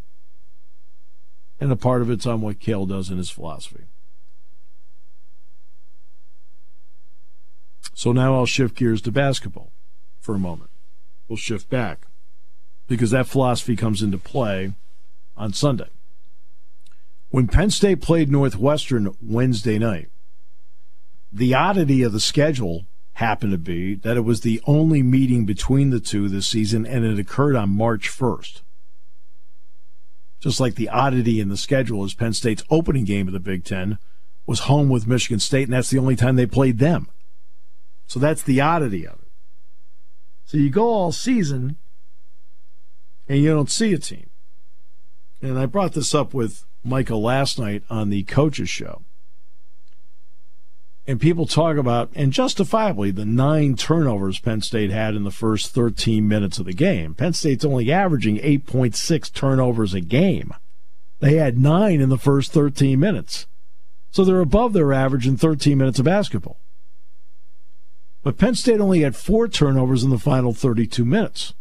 and 1.59 1.73
a 1.73 1.77
part 1.77 2.03
of 2.03 2.11
it's 2.11 2.27
on 2.27 2.43
what 2.43 2.59
Cael 2.59 2.87
does 2.87 3.09
in 3.09 3.17
his 3.17 3.31
philosophy. 3.31 3.85
So 7.95 8.13
now 8.13 8.35
I'll 8.35 8.47
shift 8.47 8.77
gears 8.77 9.01
to 9.03 9.13
basketball 9.13 9.73
for 10.21 10.35
a 10.35 10.39
moment. 10.39 10.71
We'll 11.29 11.37
shift 11.39 11.71
back 11.71 12.07
because 12.91 13.13
that 13.13 13.29
philosophy 13.29 13.77
comes 13.77 14.03
into 14.03 14.19
play 14.19 14.73
on 15.37 15.53
Sunday. 15.53 15.87
When 17.29 17.47
Penn 17.47 17.71
State 17.71 18.03
played 18.03 18.33
Northwestern 18.33 19.15
Wednesday 19.23 19.79
night, 19.79 20.09
the 21.31 21.55
oddity 21.55 22.03
of 22.03 22.13
the 22.13 22.19
schedule 22.19 22.87
happened 23.13 23.53
to 23.53 23.59
be 23.59 23.95
that 23.95 24.17
it 24.17 24.25
was 24.25 24.41
the 24.41 24.61
only 24.67 25.05
meeting 25.05 25.45
between 25.47 25.91
the 25.91 26.01
two 26.01 26.29
this 26.29 26.49
season, 26.49 26.85
and 26.85 27.05
it 27.05 27.21
occurred 27.21 27.55
on 27.55 27.71
March 27.71 28.11
1st. 28.11 28.63
Just 30.41 30.59
like 30.59 30.75
the 30.75 30.89
oddity 30.89 31.39
in 31.39 31.49
the 31.49 31.57
schedule 31.57 32.05
is 32.05 32.15
Penn 32.15 32.33
State's 32.33 32.65
opening 32.71 33.05
game 33.05 33.29
of 33.29 33.33
the 33.33 33.39
Big 33.39 33.63
Ten 33.63 33.99
was 34.47 34.61
home 34.61 34.89
with 34.89 35.07
Michigan 35.07 35.39
State, 35.39 35.69
and 35.69 35.75
that's 35.75 35.91
the 35.91 35.99
only 35.99 36.17
time 36.17 36.35
they 36.35 36.45
played 36.45 36.79
them. 36.79 37.09
So 38.09 38.19
that's 38.19 38.43
the 38.43 38.61
oddity 38.61 39.07
of 39.07 39.21
it. 39.21 39.29
So 40.45 40.57
you 40.57 40.71
go 40.71 40.89
all 40.89 41.13
season 41.13 41.77
and 43.31 43.39
you 43.39 43.55
don't 43.55 43.71
see 43.71 43.95
a 43.95 43.99
team. 43.99 44.29
And 45.41 45.59
I 45.59 45.65
brought 45.65 45.95
this 45.95 46.15
up 46.15 46.35
with 46.35 46.67
Micah 46.85 47.17
last 47.17 47.59
night 47.59 47.83
on 47.89 48.11
the 48.11 48.25
coaches 48.25 48.69
show 48.69 49.03
and 51.11 51.21
people 51.21 51.47
talk 51.47 51.77
about, 51.77 52.11
and 52.15 52.33
justifiably, 52.33 53.11
the 53.11 53.25
nine 53.25 53.75
turnovers 53.75 54.39
Penn 54.39 54.61
State 54.61 54.91
had 54.91 55.17
in 55.17 55.25
the 55.25 55.33
first 55.33 55.75
13 55.75 56.29
minutes 56.29 56.61
of 56.61 56.67
the 56.67 56.73
game. 56.73 57.15
Penn 57.15 57.33
State's 57.33 57.65
only 57.65 57.91
averaging 57.91 58.37
8.6 58.37 59.33
turnovers 59.33 59.93
a 59.93 60.01
game. 60.01 60.55
They 61.19 61.35
had 61.35 61.59
nine 61.59 62.01
in 62.01 62.11
the 62.11 62.19
first 62.19 62.53
13 62.53 63.01
minutes. 63.01 63.49
So 64.13 64.25
they're 64.25 64.41
above 64.41 64.73
their 64.73 64.93
average 64.93 65.27
in 65.27 65.37
13 65.37 65.77
minutes 65.77 65.99
of 65.99 66.05
basketball. 66.05 66.61
But 68.23 68.39
Penn 68.39 68.55
State 68.55 68.81
only 68.81 69.01
had 69.01 69.17
four 69.17 69.49
turnovers 69.49 70.05
in 70.05 70.11
the 70.11 70.19
final 70.19 70.53
32 70.53 71.05
minutes. 71.05 71.55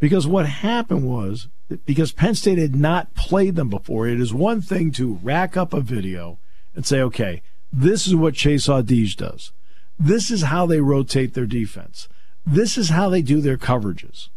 Because 0.00 0.26
what 0.26 0.46
happened 0.46 1.04
was, 1.04 1.48
because 1.84 2.12
Penn 2.12 2.34
State 2.34 2.58
had 2.58 2.76
not 2.76 3.14
played 3.14 3.56
them 3.56 3.68
before, 3.68 4.06
it 4.06 4.20
is 4.20 4.32
one 4.32 4.62
thing 4.62 4.92
to 4.92 5.18
rack 5.22 5.56
up 5.56 5.72
a 5.72 5.80
video 5.80 6.38
and 6.74 6.86
say, 6.86 7.00
okay, 7.00 7.42
this 7.72 8.06
is 8.06 8.14
what 8.14 8.34
Chase 8.34 8.68
Audige 8.68 9.16
does. 9.16 9.52
This 9.98 10.30
is 10.30 10.42
how 10.42 10.66
they 10.66 10.80
rotate 10.80 11.34
their 11.34 11.46
defense. 11.46 12.08
This 12.46 12.78
is 12.78 12.90
how 12.90 13.08
they 13.08 13.22
do 13.22 13.40
their 13.40 13.58
coverages. 13.58 14.28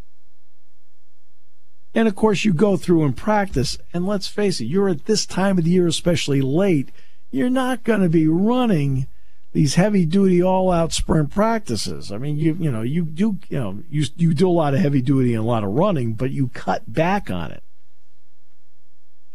And 1.93 2.07
of 2.07 2.15
course, 2.15 2.43
you 2.43 2.53
go 2.53 2.77
through 2.77 3.03
and 3.03 3.15
practice, 3.15 3.77
and 3.93 4.07
let's 4.07 4.27
face 4.27 4.59
it, 4.61 4.65
you're 4.65 4.89
at 4.89 5.05
this 5.05 5.25
time 5.25 5.57
of 5.57 5.65
the 5.65 5.71
year, 5.71 5.87
especially 5.87 6.41
late, 6.41 6.89
you're 7.29 7.49
not 7.49 7.83
going 7.83 8.01
to 8.01 8.09
be 8.09 8.27
running 8.27 9.07
these 9.53 9.75
heavy 9.75 10.05
duty 10.05 10.41
all 10.41 10.71
out 10.71 10.93
sprint 10.93 11.31
practices. 11.31 12.11
I 12.11 12.17
mean, 12.17 12.37
you 12.37 12.55
you 12.59 12.71
know, 12.71 12.81
you 12.81 13.05
do 13.05 13.39
you 13.49 13.59
know, 13.59 13.83
you 13.89 14.05
you 14.15 14.33
do 14.33 14.49
a 14.49 14.51
lot 14.51 14.73
of 14.73 14.79
heavy 14.79 15.01
duty 15.01 15.33
and 15.33 15.43
a 15.43 15.47
lot 15.47 15.63
of 15.63 15.71
running, 15.71 16.13
but 16.13 16.31
you 16.31 16.49
cut 16.49 16.91
back 16.91 17.29
on 17.29 17.51
it. 17.51 17.63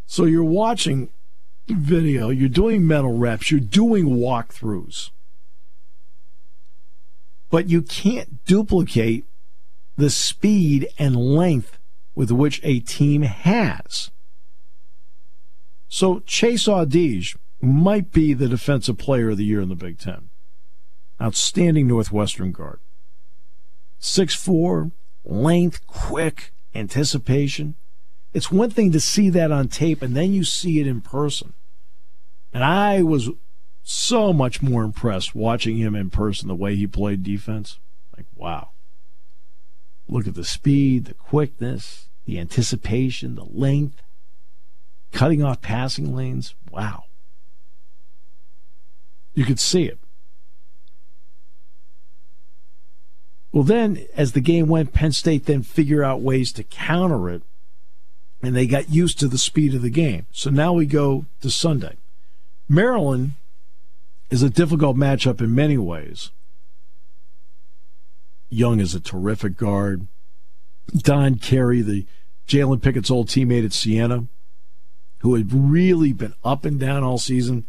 So 0.05 0.25
you're 0.25 0.43
watching 0.43 1.09
video, 1.67 2.29
you're 2.29 2.49
doing 2.49 2.87
mental 2.87 3.17
reps, 3.17 3.51
you're 3.51 3.59
doing 3.59 4.05
walkthroughs. 4.05 5.11
But 7.49 7.69
you 7.69 7.81
can't 7.81 8.43
duplicate 8.45 9.25
the 9.95 10.09
speed 10.09 10.87
and 10.97 11.15
length 11.15 11.77
with 12.15 12.31
which 12.31 12.59
a 12.63 12.79
team 12.79 13.21
has. 13.21 14.11
So 15.87 16.19
Chase 16.21 16.67
Audige 16.67 17.35
might 17.61 18.11
be 18.11 18.33
the 18.33 18.47
defensive 18.47 18.97
player 18.97 19.29
of 19.29 19.37
the 19.37 19.45
year 19.45 19.61
in 19.61 19.69
the 19.69 19.75
Big 19.75 19.97
Ten. 19.97 20.29
Outstanding 21.21 21.87
Northwestern 21.87 22.51
guard. 22.51 22.79
Six 23.99 24.35
four, 24.35 24.91
length, 25.25 25.85
quick, 25.87 26.53
anticipation. 26.75 27.75
It's 28.33 28.51
one 28.51 28.69
thing 28.69 28.91
to 28.91 28.99
see 28.99 29.29
that 29.31 29.51
on 29.51 29.67
tape 29.67 30.01
and 30.01 30.15
then 30.15 30.33
you 30.33 30.43
see 30.43 30.79
it 30.79 30.87
in 30.87 31.01
person. 31.01 31.53
And 32.53 32.63
I 32.63 33.01
was 33.01 33.29
so 33.83 34.33
much 34.33 34.61
more 34.61 34.83
impressed 34.83 35.33
watching 35.33 35.77
him 35.77 35.95
in 35.95 36.09
person, 36.09 36.47
the 36.47 36.55
way 36.55 36.75
he 36.75 36.85
played 36.85 37.23
defense. 37.23 37.79
Like, 38.15 38.25
wow. 38.35 38.69
Look 40.07 40.27
at 40.27 40.35
the 40.35 40.43
speed, 40.43 41.05
the 41.05 41.13
quickness, 41.13 42.09
the 42.25 42.39
anticipation, 42.39 43.35
the 43.35 43.45
length, 43.45 44.01
cutting 45.11 45.43
off 45.43 45.61
passing 45.61 46.15
lanes. 46.15 46.53
Wow. 46.69 47.05
You 49.37 49.45
could 49.45 49.59
see 49.59 49.83
it. 49.83 49.99
Well, 53.51 53.61
then, 53.61 54.03
as 54.15 54.31
the 54.31 54.41
game 54.41 54.65
went, 54.65 54.93
Penn 54.93 55.11
State 55.11 55.45
then 55.45 55.61
figured 55.61 56.03
out 56.03 56.21
ways 56.21 56.51
to 56.53 56.63
counter 56.63 57.29
it, 57.29 57.43
and 58.41 58.55
they 58.55 58.65
got 58.65 58.89
used 58.89 59.19
to 59.19 59.27
the 59.27 59.37
speed 59.37 59.75
of 59.75 59.83
the 59.83 59.91
game. 59.91 60.25
So 60.31 60.49
now 60.49 60.73
we 60.73 60.87
go 60.87 61.25
to 61.41 61.51
Sunday. 61.51 61.97
Maryland 62.67 63.33
is 64.31 64.41
a 64.41 64.49
difficult 64.49 64.97
matchup 64.97 65.39
in 65.39 65.53
many 65.53 65.77
ways. 65.77 66.31
Young 68.49 68.79
is 68.79 68.95
a 68.95 68.99
terrific 68.99 69.55
guard. 69.55 70.07
Don 70.95 71.35
Carey, 71.35 71.83
the 71.83 72.07
Jalen 72.47 72.81
Pickett's 72.81 73.11
old 73.11 73.27
teammate 73.27 73.65
at 73.65 73.73
Siena, 73.73 74.25
who 75.19 75.35
had 75.35 75.53
really 75.53 76.11
been 76.11 76.33
up 76.43 76.65
and 76.65 76.79
down 76.79 77.03
all 77.03 77.19
season, 77.19 77.67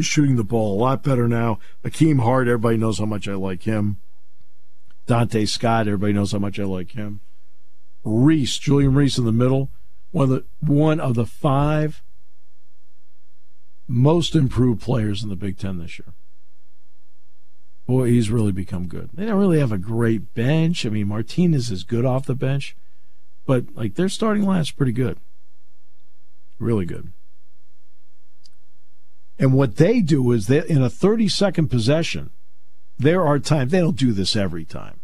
is 0.00 0.06
shooting 0.06 0.36
the 0.36 0.44
ball 0.44 0.76
a 0.76 0.80
lot 0.80 1.02
better 1.02 1.28
now. 1.28 1.58
Hakim 1.84 2.18
Hart, 2.18 2.48
everybody 2.48 2.76
knows 2.76 2.98
how 2.98 3.04
much 3.04 3.28
I 3.28 3.34
like 3.34 3.62
him. 3.62 3.98
Donta 5.06 5.46
Scott, 5.48 5.86
everybody 5.86 6.12
knows 6.12 6.32
how 6.32 6.38
much 6.38 6.58
I 6.58 6.64
like 6.64 6.92
him. 6.92 7.20
Reese, 8.04 8.58
Julian 8.58 8.94
Reese 8.94 9.18
in 9.18 9.24
the 9.24 9.32
middle, 9.32 9.70
one 10.10 10.24
of 10.24 10.30
the 10.30 10.44
one 10.60 11.00
of 11.00 11.14
the 11.14 11.26
five 11.26 12.02
most 13.86 14.34
improved 14.34 14.80
players 14.80 15.22
in 15.22 15.28
the 15.28 15.36
Big 15.36 15.58
Ten 15.58 15.78
this 15.78 15.98
year. 15.98 16.14
Boy, 17.86 18.08
he's 18.08 18.30
really 18.30 18.52
become 18.52 18.86
good. 18.86 19.10
They 19.12 19.26
don't 19.26 19.38
really 19.38 19.58
have 19.58 19.72
a 19.72 19.78
great 19.78 20.32
bench. 20.32 20.86
I 20.86 20.90
mean, 20.90 21.08
Martinez 21.08 21.70
is 21.70 21.82
good 21.82 22.04
off 22.04 22.26
the 22.26 22.36
bench, 22.36 22.76
but 23.46 23.74
like 23.74 23.96
their 23.96 24.08
starting 24.08 24.44
line 24.44 24.60
is 24.60 24.70
pretty 24.70 24.92
good. 24.92 25.18
Really 26.58 26.86
good. 26.86 27.12
And 29.40 29.54
what 29.54 29.76
they 29.76 30.00
do 30.00 30.32
is 30.32 30.48
that 30.48 30.66
in 30.66 30.82
a 30.82 30.90
30 30.90 31.26
second 31.28 31.68
possession, 31.68 32.28
there 32.98 33.26
are 33.26 33.38
times, 33.38 33.72
they 33.72 33.80
don't 33.80 33.96
do 33.96 34.12
this 34.12 34.36
every 34.36 34.66
time, 34.66 35.00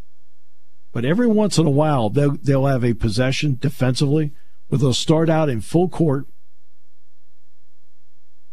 but 0.93 1.07
every 1.07 1.27
once 1.27 1.57
in 1.57 1.67
a 1.67 1.71
while, 1.71 2.11
they'll, 2.11 2.37
they'll 2.37 2.67
have 2.67 2.85
a 2.85 2.93
possession 2.93 3.57
defensively 3.59 4.33
where 4.69 4.79
they'll 4.79 4.93
start 4.93 5.31
out 5.31 5.49
in 5.49 5.63
full 5.63 5.89
court 5.89 6.27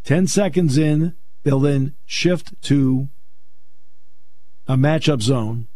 10 0.06 0.28
seconds 0.28 0.78
in, 0.78 1.16
they'll 1.44 1.60
then 1.60 1.96
shift 2.06 2.62
to 2.62 3.10
a 4.68 4.78
matchup 4.78 5.22
zone 5.22 5.68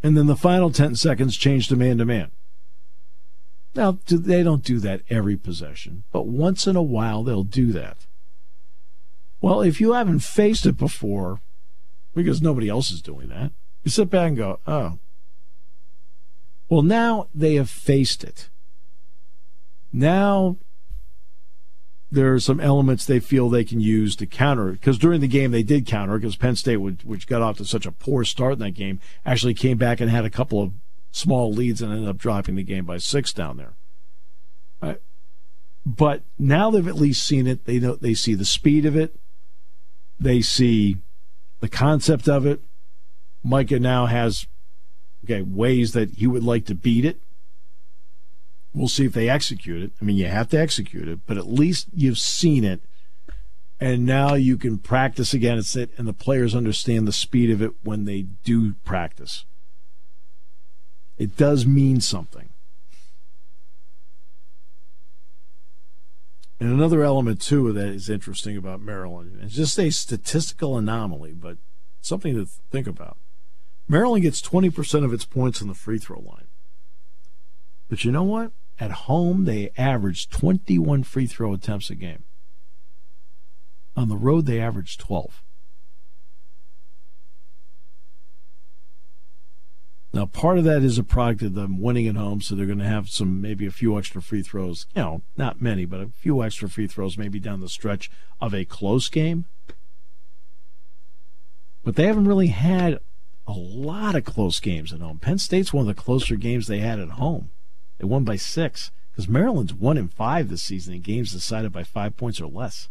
and 0.00 0.16
then 0.16 0.26
the 0.26 0.36
final 0.36 0.70
10 0.70 0.94
seconds 0.94 1.36
change 1.36 1.66
to 1.68 1.76
man 1.76 1.98
to 1.98 2.04
man. 2.04 2.30
Now, 3.74 3.98
they 4.06 4.44
don't 4.44 4.62
do 4.62 4.78
that 4.78 5.02
every 5.10 5.36
possession, 5.36 6.04
but 6.12 6.28
once 6.28 6.68
in 6.68 6.76
a 6.76 6.82
while 6.82 7.24
they'll 7.24 7.42
do 7.42 7.72
that. 7.72 8.06
Well, 9.44 9.60
if 9.60 9.78
you 9.78 9.92
haven't 9.92 10.20
faced 10.20 10.64
it 10.64 10.78
before, 10.78 11.42
because 12.14 12.40
nobody 12.40 12.70
else 12.70 12.90
is 12.90 13.02
doing 13.02 13.28
that, 13.28 13.52
you 13.82 13.90
sit 13.90 14.08
back 14.08 14.28
and 14.28 14.38
go, 14.38 14.58
oh. 14.66 14.98
Well, 16.70 16.80
now 16.80 17.28
they 17.34 17.56
have 17.56 17.68
faced 17.68 18.24
it. 18.24 18.48
Now 19.92 20.56
there 22.10 22.32
are 22.32 22.40
some 22.40 22.58
elements 22.58 23.04
they 23.04 23.20
feel 23.20 23.50
they 23.50 23.64
can 23.64 23.80
use 23.80 24.16
to 24.16 24.26
counter 24.26 24.70
it. 24.70 24.80
Because 24.80 24.96
during 24.96 25.20
the 25.20 25.28
game 25.28 25.50
they 25.50 25.62
did 25.62 25.84
counter 25.84 26.16
because 26.18 26.36
Penn 26.36 26.56
State, 26.56 26.78
which 26.78 27.26
got 27.26 27.42
off 27.42 27.58
to 27.58 27.66
such 27.66 27.84
a 27.84 27.92
poor 27.92 28.24
start 28.24 28.54
in 28.54 28.58
that 28.60 28.70
game, 28.70 28.98
actually 29.26 29.52
came 29.52 29.76
back 29.76 30.00
and 30.00 30.10
had 30.10 30.24
a 30.24 30.30
couple 30.30 30.62
of 30.62 30.72
small 31.10 31.52
leads 31.52 31.82
and 31.82 31.92
ended 31.92 32.08
up 32.08 32.16
dropping 32.16 32.54
the 32.54 32.62
game 32.62 32.86
by 32.86 32.96
six 32.96 33.30
down 33.34 33.58
there. 33.58 33.74
Right. 34.80 35.02
But 35.84 36.22
now 36.38 36.70
they've 36.70 36.88
at 36.88 36.94
least 36.94 37.26
seen 37.26 37.46
it. 37.46 37.66
They 37.66 37.78
know 37.78 37.96
they 37.96 38.14
see 38.14 38.32
the 38.32 38.46
speed 38.46 38.86
of 38.86 38.96
it. 38.96 39.20
They 40.18 40.40
see 40.40 40.96
the 41.60 41.68
concept 41.68 42.28
of 42.28 42.46
it. 42.46 42.60
Micah 43.42 43.80
now 43.80 44.06
has 44.06 44.46
okay 45.24 45.42
ways 45.42 45.92
that 45.92 46.10
he 46.12 46.26
would 46.26 46.44
like 46.44 46.66
to 46.66 46.74
beat 46.74 47.04
it. 47.04 47.20
We'll 48.72 48.88
see 48.88 49.04
if 49.04 49.12
they 49.12 49.28
execute 49.28 49.82
it. 49.82 49.92
I 50.00 50.04
mean, 50.04 50.16
you 50.16 50.26
have 50.26 50.48
to 50.50 50.58
execute 50.58 51.08
it, 51.08 51.20
but 51.26 51.38
at 51.38 51.46
least 51.46 51.88
you've 51.94 52.18
seen 52.18 52.64
it. 52.64 52.80
And 53.80 54.06
now 54.06 54.34
you 54.34 54.56
can 54.56 54.78
practice 54.78 55.34
against 55.34 55.76
it, 55.76 55.90
and 55.96 56.08
the 56.08 56.12
players 56.12 56.54
understand 56.54 57.06
the 57.06 57.12
speed 57.12 57.50
of 57.50 57.60
it 57.60 57.72
when 57.82 58.04
they 58.04 58.22
do 58.22 58.74
practice. 58.84 59.44
It 61.18 61.36
does 61.36 61.66
mean 61.66 62.00
something. 62.00 62.48
And 66.64 66.72
another 66.72 67.02
element, 67.02 67.42
too, 67.42 67.74
that 67.74 67.88
is 67.88 68.08
interesting 68.08 68.56
about 68.56 68.80
Maryland, 68.80 69.38
it's 69.42 69.54
just 69.54 69.78
a 69.78 69.90
statistical 69.90 70.78
anomaly, 70.78 71.34
but 71.34 71.58
something 72.00 72.34
to 72.34 72.46
think 72.70 72.86
about. 72.86 73.18
Maryland 73.86 74.22
gets 74.22 74.40
20% 74.40 75.04
of 75.04 75.12
its 75.12 75.26
points 75.26 75.60
on 75.60 75.68
the 75.68 75.74
free 75.74 75.98
throw 75.98 76.20
line. 76.20 76.46
But 77.90 78.06
you 78.06 78.12
know 78.12 78.22
what? 78.22 78.52
At 78.80 78.92
home, 78.92 79.44
they 79.44 79.72
average 79.76 80.30
21 80.30 81.02
free 81.02 81.26
throw 81.26 81.52
attempts 81.52 81.90
a 81.90 81.94
game. 81.94 82.24
On 83.94 84.08
the 84.08 84.16
road, 84.16 84.46
they 84.46 84.58
average 84.58 84.96
12. 84.96 85.42
Now, 90.14 90.26
part 90.26 90.58
of 90.58 90.64
that 90.64 90.84
is 90.84 90.96
a 90.96 91.02
product 91.02 91.42
of 91.42 91.54
them 91.54 91.80
winning 91.80 92.06
at 92.06 92.14
home, 92.14 92.40
so 92.40 92.54
they're 92.54 92.66
going 92.66 92.78
to 92.78 92.84
have 92.84 93.08
some, 93.08 93.42
maybe 93.42 93.66
a 93.66 93.72
few 93.72 93.98
extra 93.98 94.22
free 94.22 94.42
throws. 94.42 94.86
You 94.94 95.02
know, 95.02 95.22
not 95.36 95.60
many, 95.60 95.86
but 95.86 95.98
a 95.98 96.06
few 96.06 96.40
extra 96.40 96.68
free 96.68 96.86
throws 96.86 97.18
maybe 97.18 97.40
down 97.40 97.60
the 97.60 97.68
stretch 97.68 98.08
of 98.40 98.54
a 98.54 98.64
close 98.64 99.08
game. 99.08 99.46
But 101.82 101.96
they 101.96 102.06
haven't 102.06 102.28
really 102.28 102.46
had 102.46 103.00
a 103.44 103.52
lot 103.52 104.14
of 104.14 104.24
close 104.24 104.60
games 104.60 104.92
at 104.92 105.00
home. 105.00 105.18
Penn 105.18 105.38
State's 105.38 105.72
one 105.72 105.88
of 105.88 105.96
the 105.96 106.00
closer 106.00 106.36
games 106.36 106.68
they 106.68 106.78
had 106.78 107.00
at 107.00 107.10
home. 107.10 107.50
They 107.98 108.06
won 108.06 108.22
by 108.22 108.36
six 108.36 108.92
because 109.10 109.28
Maryland's 109.28 109.74
one 109.74 109.98
in 109.98 110.06
five 110.06 110.48
this 110.48 110.62
season 110.62 110.94
in 110.94 111.00
games 111.00 111.32
decided 111.32 111.72
by 111.72 111.82
five 111.82 112.16
points 112.16 112.40
or 112.40 112.46
less. 112.46 112.88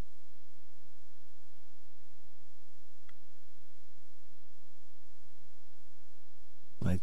Like 6.81 6.99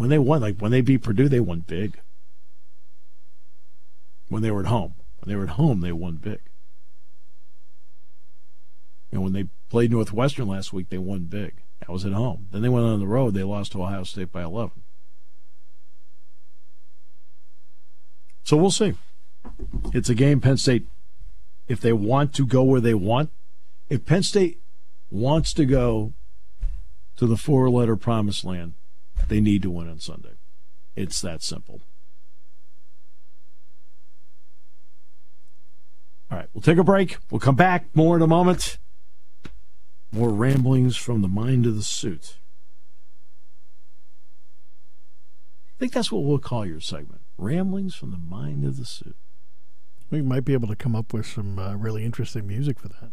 when 0.00 0.08
they 0.08 0.18
won, 0.18 0.40
like 0.40 0.56
when 0.56 0.70
they 0.70 0.80
beat 0.80 1.02
Purdue, 1.02 1.28
they 1.28 1.40
won 1.40 1.60
big. 1.60 2.00
When 4.30 4.42
they 4.42 4.50
were 4.50 4.60
at 4.60 4.66
home, 4.66 4.94
when 5.18 5.28
they 5.28 5.36
were 5.36 5.42
at 5.42 5.56
home, 5.56 5.82
they 5.82 5.92
won 5.92 6.14
big. 6.14 6.40
And 9.12 9.22
when 9.22 9.34
they 9.34 9.48
played 9.68 9.90
Northwestern 9.90 10.48
last 10.48 10.72
week, 10.72 10.88
they 10.88 10.96
won 10.96 11.24
big. 11.24 11.56
That 11.80 11.90
was 11.90 12.06
at 12.06 12.14
home. 12.14 12.48
Then 12.50 12.62
they 12.62 12.70
went 12.70 12.86
on 12.86 12.98
the 12.98 13.06
road. 13.06 13.34
They 13.34 13.42
lost 13.42 13.72
to 13.72 13.82
Ohio 13.82 14.04
State 14.04 14.32
by 14.32 14.42
11. 14.42 14.70
So 18.42 18.56
we'll 18.56 18.70
see. 18.70 18.94
It's 19.92 20.08
a 20.08 20.14
game 20.14 20.40
Penn 20.40 20.56
State, 20.56 20.86
if 21.68 21.78
they 21.78 21.92
want 21.92 22.32
to 22.36 22.46
go 22.46 22.62
where 22.62 22.80
they 22.80 22.94
want, 22.94 23.28
if 23.90 24.06
Penn 24.06 24.22
State 24.22 24.62
wants 25.10 25.52
to 25.52 25.66
go 25.66 26.14
to 27.16 27.26
the 27.26 27.36
four 27.36 27.68
letter 27.68 27.96
promised 27.96 28.46
land, 28.46 28.72
they 29.30 29.40
need 29.40 29.62
to 29.62 29.70
win 29.70 29.88
on 29.88 30.00
Sunday. 30.00 30.34
It's 30.94 31.20
that 31.22 31.42
simple. 31.42 31.80
All 36.30 36.36
right, 36.36 36.48
we'll 36.52 36.62
take 36.62 36.78
a 36.78 36.84
break. 36.84 37.16
We'll 37.30 37.40
come 37.40 37.54
back 37.54 37.86
more 37.94 38.16
in 38.16 38.22
a 38.22 38.26
moment. 38.26 38.78
More 40.12 40.30
ramblings 40.30 40.96
from 40.96 41.22
the 41.22 41.28
mind 41.28 41.64
of 41.64 41.76
the 41.76 41.82
suit. 41.82 42.36
I 45.68 45.78
think 45.78 45.92
that's 45.92 46.12
what 46.12 46.24
we'll 46.24 46.38
call 46.38 46.66
your 46.66 46.80
segment. 46.80 47.22
Ramblings 47.38 47.94
from 47.94 48.10
the 48.10 48.18
Mind 48.18 48.64
of 48.64 48.76
the 48.76 48.84
Suit. 48.84 49.16
We 50.10 50.20
might 50.20 50.44
be 50.44 50.52
able 50.52 50.68
to 50.68 50.76
come 50.76 50.94
up 50.94 51.14
with 51.14 51.24
some 51.24 51.58
uh, 51.58 51.74
really 51.76 52.04
interesting 52.04 52.46
music 52.46 52.78
for 52.78 52.88
that. 52.88 53.12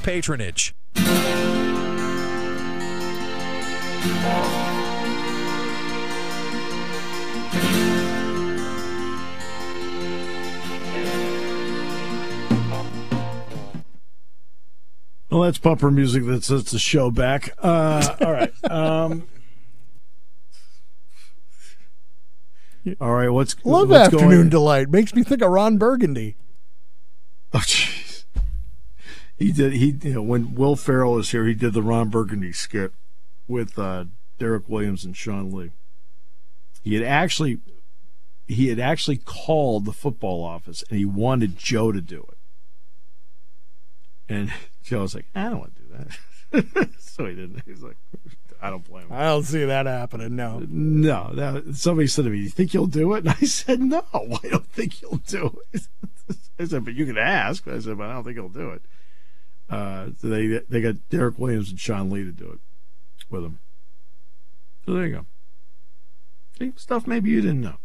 patronage. 0.03 0.73
Well, 15.29 15.43
that's 15.43 15.59
bumper 15.59 15.89
music 15.89 16.25
that 16.25 16.43
sets 16.43 16.71
the 16.71 16.79
show 16.79 17.09
back. 17.09 17.53
Uh, 17.57 18.15
all 18.21 18.31
right. 18.31 18.53
Um, 18.71 19.27
all 22.99 23.11
right. 23.11 23.29
What's 23.29 23.55
love 23.63 23.89
what's 23.89 24.13
afternoon 24.13 24.29
going? 24.29 24.49
delight 24.49 24.89
makes 24.89 25.13
me 25.13 25.23
think 25.23 25.41
of 25.41 25.51
Ron 25.51 25.77
Burgundy. 25.77 26.35
Oh, 27.53 27.59
jeez. 27.59 28.00
He 29.41 29.51
did. 29.51 29.73
He 29.73 29.97
you 30.03 30.13
know 30.13 30.21
when 30.21 30.53
Will 30.53 30.75
Ferrell 30.75 31.13
was 31.13 31.31
here, 31.31 31.45
he 31.45 31.55
did 31.55 31.73
the 31.73 31.81
Ron 31.81 32.09
Burgundy 32.09 32.53
skit 32.53 32.93
with 33.47 33.79
uh, 33.79 34.05
Derek 34.37 34.69
Williams 34.69 35.03
and 35.03 35.17
Sean 35.17 35.51
Lee. 35.51 35.71
He 36.83 36.93
had 36.93 37.03
actually 37.03 37.59
he 38.47 38.67
had 38.67 38.79
actually 38.79 39.17
called 39.17 39.85
the 39.85 39.93
football 39.93 40.43
office 40.43 40.83
and 40.89 40.99
he 40.99 41.05
wanted 41.05 41.57
Joe 41.57 41.91
to 41.91 42.01
do 42.01 42.25
it. 42.29 42.37
And 44.29 44.53
Joe 44.83 45.01
was 45.01 45.15
like, 45.15 45.25
I 45.33 45.45
don't 45.45 45.59
want 45.59 45.75
to 45.75 45.81
do 45.81 45.87
that. 45.89 46.89
so 46.99 47.25
he 47.25 47.33
didn't. 47.33 47.63
He's 47.65 47.81
like, 47.81 47.97
I 48.61 48.69
don't 48.69 48.83
blame 48.83 49.07
him. 49.07 49.13
I 49.13 49.23
don't 49.23 49.43
see 49.43 49.65
that 49.65 49.87
happening. 49.87 50.35
No. 50.35 50.59
No. 50.69 51.31
That, 51.33 51.75
somebody 51.75 52.05
said 52.05 52.25
to 52.25 52.31
me, 52.31 52.39
"You 52.39 52.49
think 52.49 52.75
you'll 52.75 52.85
do 52.85 53.13
it?" 53.13 53.25
And 53.25 53.29
I 53.29 53.45
said, 53.45 53.79
"No, 53.79 54.03
I 54.13 54.49
don't 54.49 54.67
think 54.67 55.01
you'll 55.01 55.17
do 55.25 55.57
it." 55.73 55.87
I 56.59 56.65
said, 56.65 56.85
"But 56.85 56.93
you 56.93 57.07
can 57.07 57.17
ask." 57.17 57.67
I 57.67 57.79
said, 57.79 57.97
"But 57.97 58.09
I 58.09 58.13
don't 58.13 58.23
think 58.23 58.37
he'll 58.37 58.49
do 58.49 58.69
it." 58.69 58.83
Uh, 59.71 60.09
they 60.21 60.59
they 60.69 60.81
got 60.81 60.95
Derek 61.09 61.39
Williams 61.39 61.69
and 61.71 61.79
Sean 61.79 62.09
Lee 62.09 62.23
to 62.25 62.31
do 62.31 62.51
it 62.51 62.59
with 63.29 63.43
him. 63.45 63.59
So 64.85 64.93
there 64.93 65.07
you 65.07 65.15
go. 65.15 65.25
See, 66.59 66.73
stuff 66.75 67.07
maybe 67.07 67.29
you 67.29 67.41
didn't 67.41 67.61
know. 67.61 67.77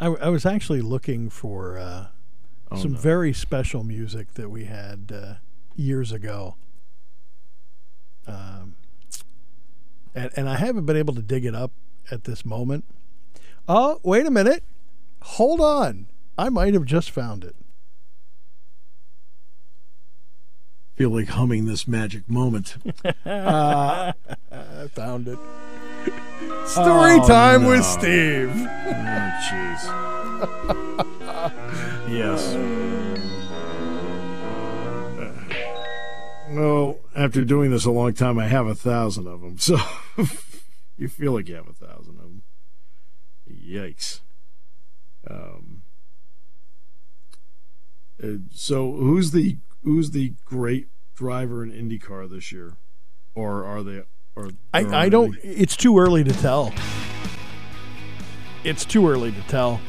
I, 0.00 0.06
I 0.06 0.28
was 0.28 0.44
actually 0.44 0.80
looking 0.80 1.30
for 1.30 1.78
uh, 1.78 2.06
Oh, 2.70 2.76
some 2.76 2.92
no. 2.94 2.98
very 2.98 3.32
special 3.32 3.84
music 3.84 4.34
that 4.34 4.48
we 4.50 4.64
had 4.64 5.12
uh, 5.14 5.34
years 5.76 6.12
ago. 6.12 6.56
Um, 8.26 8.76
and, 10.14 10.30
and 10.34 10.48
I 10.48 10.56
haven't 10.56 10.86
been 10.86 10.96
able 10.96 11.14
to 11.14 11.22
dig 11.22 11.44
it 11.44 11.54
up 11.54 11.72
at 12.10 12.24
this 12.24 12.44
moment. 12.44 12.84
Oh, 13.68 14.00
wait 14.02 14.26
a 14.26 14.30
minute. 14.30 14.62
Hold 15.22 15.60
on. 15.60 16.06
I 16.36 16.48
might 16.48 16.74
have 16.74 16.84
just 16.84 17.10
found 17.10 17.44
it. 17.44 17.56
feel 20.96 21.10
like 21.10 21.26
humming 21.28 21.64
this 21.66 21.88
magic 21.88 22.28
moment. 22.28 22.76
Uh, 23.26 24.12
I 24.52 24.86
found 24.92 25.26
it. 25.28 25.38
Story 26.66 27.18
Oh, 27.20 27.26
time 27.26 27.64
with. 27.64 27.84
Steve. 27.84 28.50
Oh, 28.86 29.30
jeez. 29.50 29.82
yes. 32.08 32.54
Uh, 35.18 35.44
well, 36.50 36.98
after 37.16 37.44
doing 37.44 37.70
this 37.70 37.84
a 37.84 37.90
long 37.90 38.12
time, 38.14 38.38
I 38.38 38.46
have 38.46 38.66
a 38.66 38.74
thousand 38.74 39.26
of 39.26 39.40
them. 39.40 39.58
So 39.58 39.78
you 40.96 41.08
feel 41.08 41.32
like 41.32 41.48
you 41.48 41.54
have 41.56 41.68
a 41.68 41.72
thousand 41.72 42.16
of 42.18 42.22
them. 42.22 42.23
Yikes. 43.64 44.20
Um. 45.28 45.82
uh, 48.22 48.26
so 48.52 48.92
who's 48.92 49.30
the 49.30 49.56
who's 49.82 50.10
the 50.10 50.34
great 50.44 50.88
driver 51.14 51.62
in 51.64 51.70
IndyCar 51.72 52.28
this 52.28 52.52
year, 52.52 52.74
or 53.34 53.64
are 53.64 53.82
they? 53.82 54.02
Or 54.36 54.50
I, 54.72 54.82
or 54.82 54.94
I 54.94 55.08
don't. 55.08 55.40
they- 55.42 55.48
It's 55.48 55.76
too 55.76 55.98
early 55.98 56.24
to 56.24 56.32
tell. 56.34 56.72
It's 58.64 58.84
too 58.84 59.08
early 59.08 59.30
to 59.32 59.40
tell. 59.42 59.80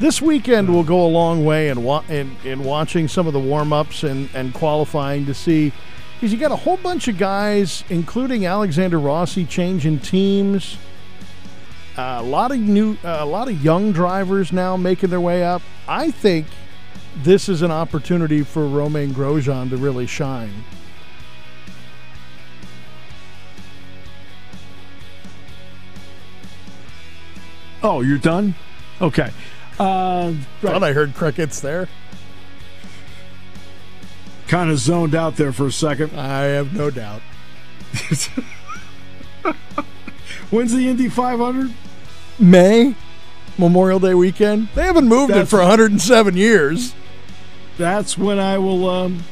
This 0.00 0.20
weekend 0.20 0.68
will 0.72 0.82
go 0.84 1.06
a 1.06 1.08
long 1.08 1.44
way 1.44 1.68
in 1.68 1.82
wa- 1.84 2.02
in, 2.08 2.34
in 2.44 2.64
watching 2.64 3.06
some 3.08 3.26
of 3.26 3.32
the 3.32 3.38
warm 3.40 3.72
ups 3.72 4.02
and, 4.04 4.28
and 4.34 4.52
qualifying 4.54 5.26
to 5.26 5.34
see 5.34 5.72
because 6.14 6.32
you 6.32 6.38
got 6.38 6.50
a 6.50 6.56
whole 6.56 6.76
bunch 6.78 7.08
of 7.08 7.18
guys, 7.18 7.84
including 7.88 8.46
Alexander 8.46 8.98
Rossi, 8.98 9.44
changing 9.44 10.00
teams. 10.00 10.76
Uh, 11.96 12.18
a 12.20 12.22
lot 12.22 12.50
of 12.50 12.58
new, 12.58 12.96
uh, 13.04 13.18
a 13.20 13.26
lot 13.26 13.48
of 13.48 13.62
young 13.62 13.92
drivers 13.92 14.52
now 14.52 14.76
making 14.76 15.10
their 15.10 15.20
way 15.20 15.44
up. 15.44 15.60
I 15.86 16.10
think 16.10 16.46
this 17.22 17.48
is 17.48 17.60
an 17.62 17.70
opportunity 17.70 18.42
for 18.42 18.66
Romain 18.66 19.12
Grosjean 19.12 19.68
to 19.70 19.76
really 19.76 20.06
shine. 20.06 20.64
Oh, 27.82 28.00
you're 28.00 28.18
done. 28.18 28.54
Okay. 29.00 29.30
Uh, 29.78 30.32
Thought 30.60 30.82
I 30.84 30.92
heard 30.92 31.14
crickets 31.14 31.60
there. 31.60 31.88
kind 34.46 34.70
of 34.70 34.78
zoned 34.78 35.14
out 35.14 35.36
there 35.36 35.50
for 35.52 35.66
a 35.66 35.72
second. 35.72 36.18
I 36.18 36.42
have 36.42 36.74
no 36.74 36.90
doubt. 36.90 37.22
When's 40.50 40.72
the 40.74 40.88
Indy 40.88 41.08
500? 41.08 41.72
May 42.42 42.96
Memorial 43.56 44.00
Day 44.00 44.14
weekend. 44.14 44.68
They 44.74 44.82
haven't 44.82 45.06
moved 45.06 45.32
it 45.32 45.46
for 45.46 45.60
107 45.60 46.36
years. 46.36 46.94
That's 47.78 48.18
when 48.18 48.38
I 48.38 48.58
will 48.58 48.88
um, 48.90 49.22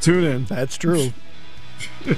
tune 0.00 0.24
in. 0.24 0.44
That's 0.46 0.76
true. 0.76 1.12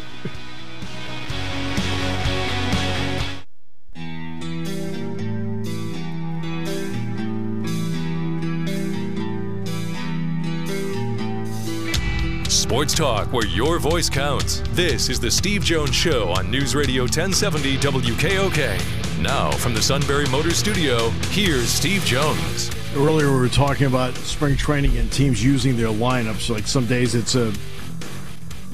Sports 12.48 12.94
talk 12.94 13.32
where 13.32 13.46
your 13.46 13.78
voice 13.78 14.08
counts. 14.08 14.62
This 14.70 15.08
is 15.08 15.20
the 15.20 15.30
Steve 15.30 15.62
Jones 15.62 15.94
Show 15.94 16.30
on 16.30 16.50
News 16.50 16.74
Radio 16.74 17.02
1070 17.02 17.76
WKOK. 17.76 19.03
Now, 19.24 19.52
from 19.52 19.72
the 19.72 19.80
Sunbury 19.80 20.26
Motor 20.28 20.50
Studio, 20.50 21.08
here's 21.30 21.70
Steve 21.70 22.04
Jones. 22.04 22.70
Earlier, 22.94 23.32
we 23.32 23.38
were 23.38 23.48
talking 23.48 23.86
about 23.86 24.14
spring 24.16 24.54
training 24.54 24.98
and 24.98 25.10
teams 25.10 25.42
using 25.42 25.78
their 25.78 25.88
lineups. 25.88 26.50
Like 26.50 26.66
some 26.66 26.84
days, 26.84 27.14
it's 27.14 27.34
a 27.34 27.50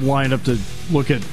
lineup 0.01 0.43
to 0.47 0.59
look 0.93 1.13
at, 1.13 1.25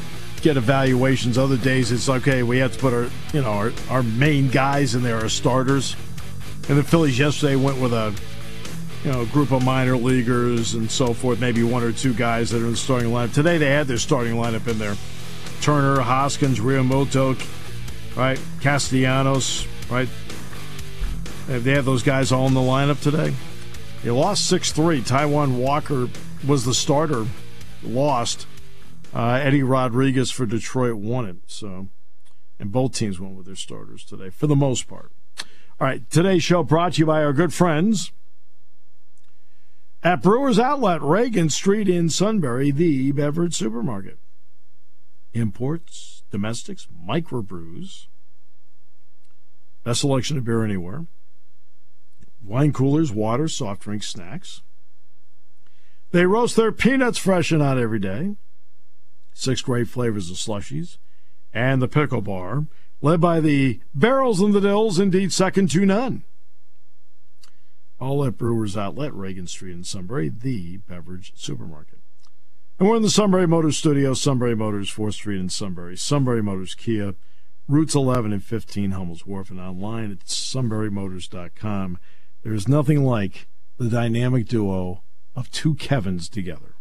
get 0.43 0.55
evaluations. 0.55 1.35
Other 1.35 1.57
days, 1.57 1.91
it's 1.91 2.07
okay. 2.07 2.43
We 2.43 2.59
have 2.59 2.73
to 2.73 2.77
put 2.77 2.93
our, 2.93 3.09
you 3.33 3.41
know, 3.41 3.49
our, 3.49 3.73
our 3.89 4.03
main 4.03 4.49
guys 4.49 4.93
in 4.93 5.01
there, 5.01 5.17
our 5.17 5.29
starters. 5.29 5.95
And 6.69 6.77
the 6.77 6.83
Phillies 6.83 7.17
yesterday 7.17 7.55
went 7.55 7.81
with 7.81 7.93
a, 7.93 8.13
you 9.03 9.11
know, 9.11 9.25
group 9.25 9.51
of 9.51 9.65
minor 9.65 9.97
leaguers 9.97 10.75
and 10.75 10.91
so 10.91 11.15
forth. 11.15 11.39
Maybe 11.39 11.63
one 11.63 11.81
or 11.81 11.91
two 11.91 12.13
guys 12.13 12.51
that 12.51 12.61
are 12.61 12.65
in 12.65 12.71
the 12.71 12.77
starting 12.77 13.09
lineup. 13.09 13.33
Today, 13.33 13.57
they 13.57 13.71
had 13.71 13.87
their 13.87 13.97
starting 13.97 14.35
lineup 14.35 14.67
in 14.67 14.77
there: 14.77 14.95
Turner, 15.61 16.01
Hoskins, 16.01 16.59
Realmuto, 16.59 17.35
right, 18.17 18.39
Castellanos, 18.61 19.67
right. 19.89 20.09
They 21.47 21.71
had 21.71 21.85
those 21.85 22.03
guys 22.03 22.31
all 22.31 22.47
in 22.47 22.53
the 22.53 22.59
lineup 22.59 23.01
today. 23.01 23.33
They 24.03 24.11
lost 24.11 24.47
6 24.47 24.71
3. 24.71 25.01
Taijuan 25.01 25.57
Walker 25.57 26.09
was 26.45 26.65
the 26.65 26.73
starter, 26.73 27.25
lost. 27.83 28.47
Uh, 29.13 29.39
Eddie 29.41 29.63
Rodriguez 29.63 30.31
for 30.31 30.45
Detroit 30.45 30.95
won 30.95 31.25
it. 31.25 31.37
So, 31.47 31.87
and 32.59 32.71
both 32.71 32.93
teams 32.93 33.19
went 33.19 33.35
with 33.35 33.45
their 33.45 33.55
starters 33.55 34.03
today 34.03 34.29
for 34.29 34.47
the 34.47 34.55
most 34.55 34.87
part. 34.87 35.11
All 35.79 35.87
right, 35.87 36.09
today's 36.09 36.43
show 36.43 36.63
brought 36.63 36.93
to 36.93 36.99
you 36.99 37.05
by 37.05 37.23
our 37.23 37.33
good 37.33 37.53
friends 37.53 38.11
at 40.03 40.21
Brewers 40.21 40.57
Outlet, 40.57 41.01
Reagan 41.01 41.49
Street 41.49 41.87
in 41.87 42.09
Sunbury, 42.09 42.71
the 42.71 43.11
beverage 43.11 43.55
supermarket. 43.55 44.17
Imports, 45.33 46.23
domestics, 46.31 46.87
microbrews, 47.07 48.07
best 49.83 50.01
selection 50.01 50.37
of 50.37 50.45
beer 50.45 50.63
anywhere 50.63 51.05
wine 52.47 52.71
coolers, 52.71 53.11
water, 53.11 53.47
soft 53.47 53.81
drinks, 53.81 54.07
snacks. 54.07 54.61
They 56.11 56.25
roast 56.25 56.55
their 56.55 56.71
peanuts 56.71 57.17
fresh 57.17 57.51
and 57.51 57.61
out 57.61 57.77
every 57.77 57.99
day. 57.99 58.37
Six 59.33 59.61
great 59.61 59.87
flavors 59.87 60.31
of 60.31 60.37
slushies. 60.37 60.97
And 61.53 61.81
the 61.81 61.87
pickle 61.87 62.21
bar, 62.21 62.67
led 63.01 63.19
by 63.19 63.39
the 63.39 63.81
barrels 63.93 64.39
and 64.39 64.53
the 64.53 64.61
dills, 64.61 64.99
indeed 64.99 65.33
second 65.33 65.69
to 65.71 65.85
none. 65.85 66.23
All 67.99 68.23
at 68.23 68.37
Brewers 68.37 68.77
Outlet, 68.77 69.13
Reagan 69.13 69.47
Street 69.47 69.73
in 69.73 69.83
Sunbury, 69.83 70.29
the 70.29 70.77
beverage 70.77 71.33
supermarket. 71.35 71.96
And 72.79 72.87
we're 72.87 72.97
in 72.97 73.01
the 73.01 73.09
Sunbury 73.09 73.47
Motors 73.47 73.77
studio, 73.77 74.13
Sunbury 74.13 74.55
Motors, 74.55 74.93
4th 74.93 75.13
Street 75.13 75.39
in 75.39 75.49
Sunbury. 75.49 75.97
Sunbury 75.97 76.43
Motors 76.43 76.75
Kia, 76.75 77.15
routes 77.67 77.95
11 77.95 78.31
and 78.31 78.43
15, 78.43 78.91
Hummels 78.91 79.25
Wharf, 79.25 79.49
and 79.49 79.59
online 79.59 80.11
at 80.11 80.25
sunburymotors.com. 80.25 81.97
There 82.43 82.53
is 82.53 82.67
nothing 82.67 83.03
like 83.03 83.47
the 83.77 83.89
dynamic 83.89 84.47
duo 84.47 85.01
of 85.35 85.49
two 85.49 85.73
Kevins 85.75 86.29
together. 86.29 86.75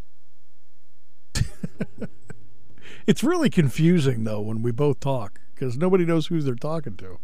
It's 3.07 3.23
really 3.23 3.51
confusing 3.51 4.25
though 4.25 4.41
when 4.41 4.63
we 4.63 4.73
both 4.73 4.99
talk 4.99 5.41
because 5.55 5.77
nobody 5.77 6.05
knows 6.05 6.27
who 6.27 6.41
they're 6.41 6.57
talking 6.57 6.97
to. 6.97 7.19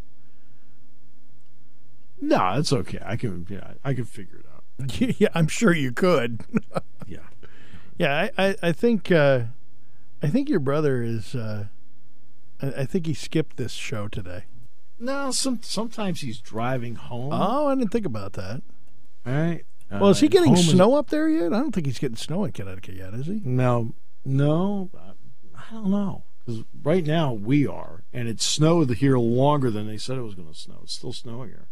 No, 2.21 2.55
it's 2.57 2.73
okay. 2.73 3.01
I 3.05 3.17
can, 3.17 3.47
yeah, 3.51 3.73
I 3.83 3.95
can 3.95 4.05
figure 4.05 4.39
it 4.39 4.47
out. 4.47 5.01
yeah, 5.21 5.29
I'm 5.35 5.49
sure 5.49 5.75
you 5.75 5.91
could. 5.91 6.45
Yeah. 8.03 8.29
I, 8.37 8.49
I, 8.49 8.57
I 8.63 8.73
think 8.73 9.11
uh, 9.11 9.45
I 10.23 10.29
think 10.29 10.49
your 10.49 10.61
brother 10.61 11.03
is. 11.03 11.35
Uh, 11.35 11.67
I, 12.61 12.67
I 12.83 12.85
think 12.85 13.07
he 13.07 13.15
skipped 13.15 13.57
this 13.57 13.73
show 13.73 14.09
today. 14.09 14.45
No, 14.99 15.31
some 15.33 15.61
sometimes 15.63 16.21
he's 16.21 16.41
driving 16.41 16.95
home. 16.95 17.33
Oh, 17.33 17.67
I 17.69 17.75
didn't 17.75 17.91
think 17.91 18.07
about 18.07 18.35
that. 18.35 18.63
right. 19.25 19.65
Well, 19.91 20.09
is 20.11 20.21
he 20.21 20.27
Uh, 20.27 20.31
getting 20.31 20.49
home 20.51 20.59
is- 20.59 20.71
snow 20.71 20.95
up 20.95 21.11
there 21.11 21.29
yet? 21.29 21.53
I 21.53 21.59
don't 21.59 21.73
think 21.75 21.87
he's 21.87 21.99
getting 21.99 22.17
snow 22.17 22.45
in 22.45 22.53
Connecticut 22.53 22.95
yet, 22.95 23.13
is 23.15 23.27
he? 23.27 23.43
No, 23.45 23.95
no, 24.25 24.91
I 25.55 25.75
don't 25.75 25.91
know. 25.91 26.25
Because 26.45 26.65
right 26.83 27.05
now 27.05 27.33
we 27.35 27.67
are, 27.67 28.03
and 28.13 28.27
it 28.27 28.41
snowed 28.41 28.91
here 28.91 29.19
longer 29.19 29.71
than 29.71 29.87
they 29.87 29.99
said 29.99 30.17
it 30.19 30.23
was 30.23 30.35
going 30.35 30.49
to 30.49 30.59
snow. 30.59 30.81
It's 30.85 30.95
still 30.95 31.13
snowing 31.13 31.51
here. 31.51 31.69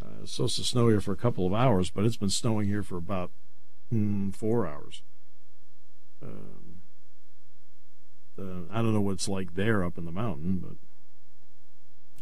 Uh, 0.00 0.22
it's 0.22 0.32
supposed 0.32 0.56
to 0.56 0.64
snow 0.64 0.88
here 0.88 1.00
for 1.00 1.12
a 1.12 1.16
couple 1.16 1.46
of 1.46 1.54
hours, 1.54 1.90
but 1.90 2.04
it's 2.04 2.16
been 2.18 2.30
snowing 2.30 2.68
here 2.68 2.82
for 2.82 2.96
about 2.98 3.30
mm, 3.92 4.34
four 4.36 4.66
hours. 4.66 5.02
Um, 6.22 6.80
uh, 8.38 8.42
I 8.72 8.76
don't 8.82 8.92
know 8.94 9.00
what 9.00 9.12
it's 9.12 9.28
like 9.28 9.54
there 9.54 9.82
up 9.84 9.98
in 9.98 10.04
the 10.04 10.12
mountain, 10.12 10.58
but 10.58 10.76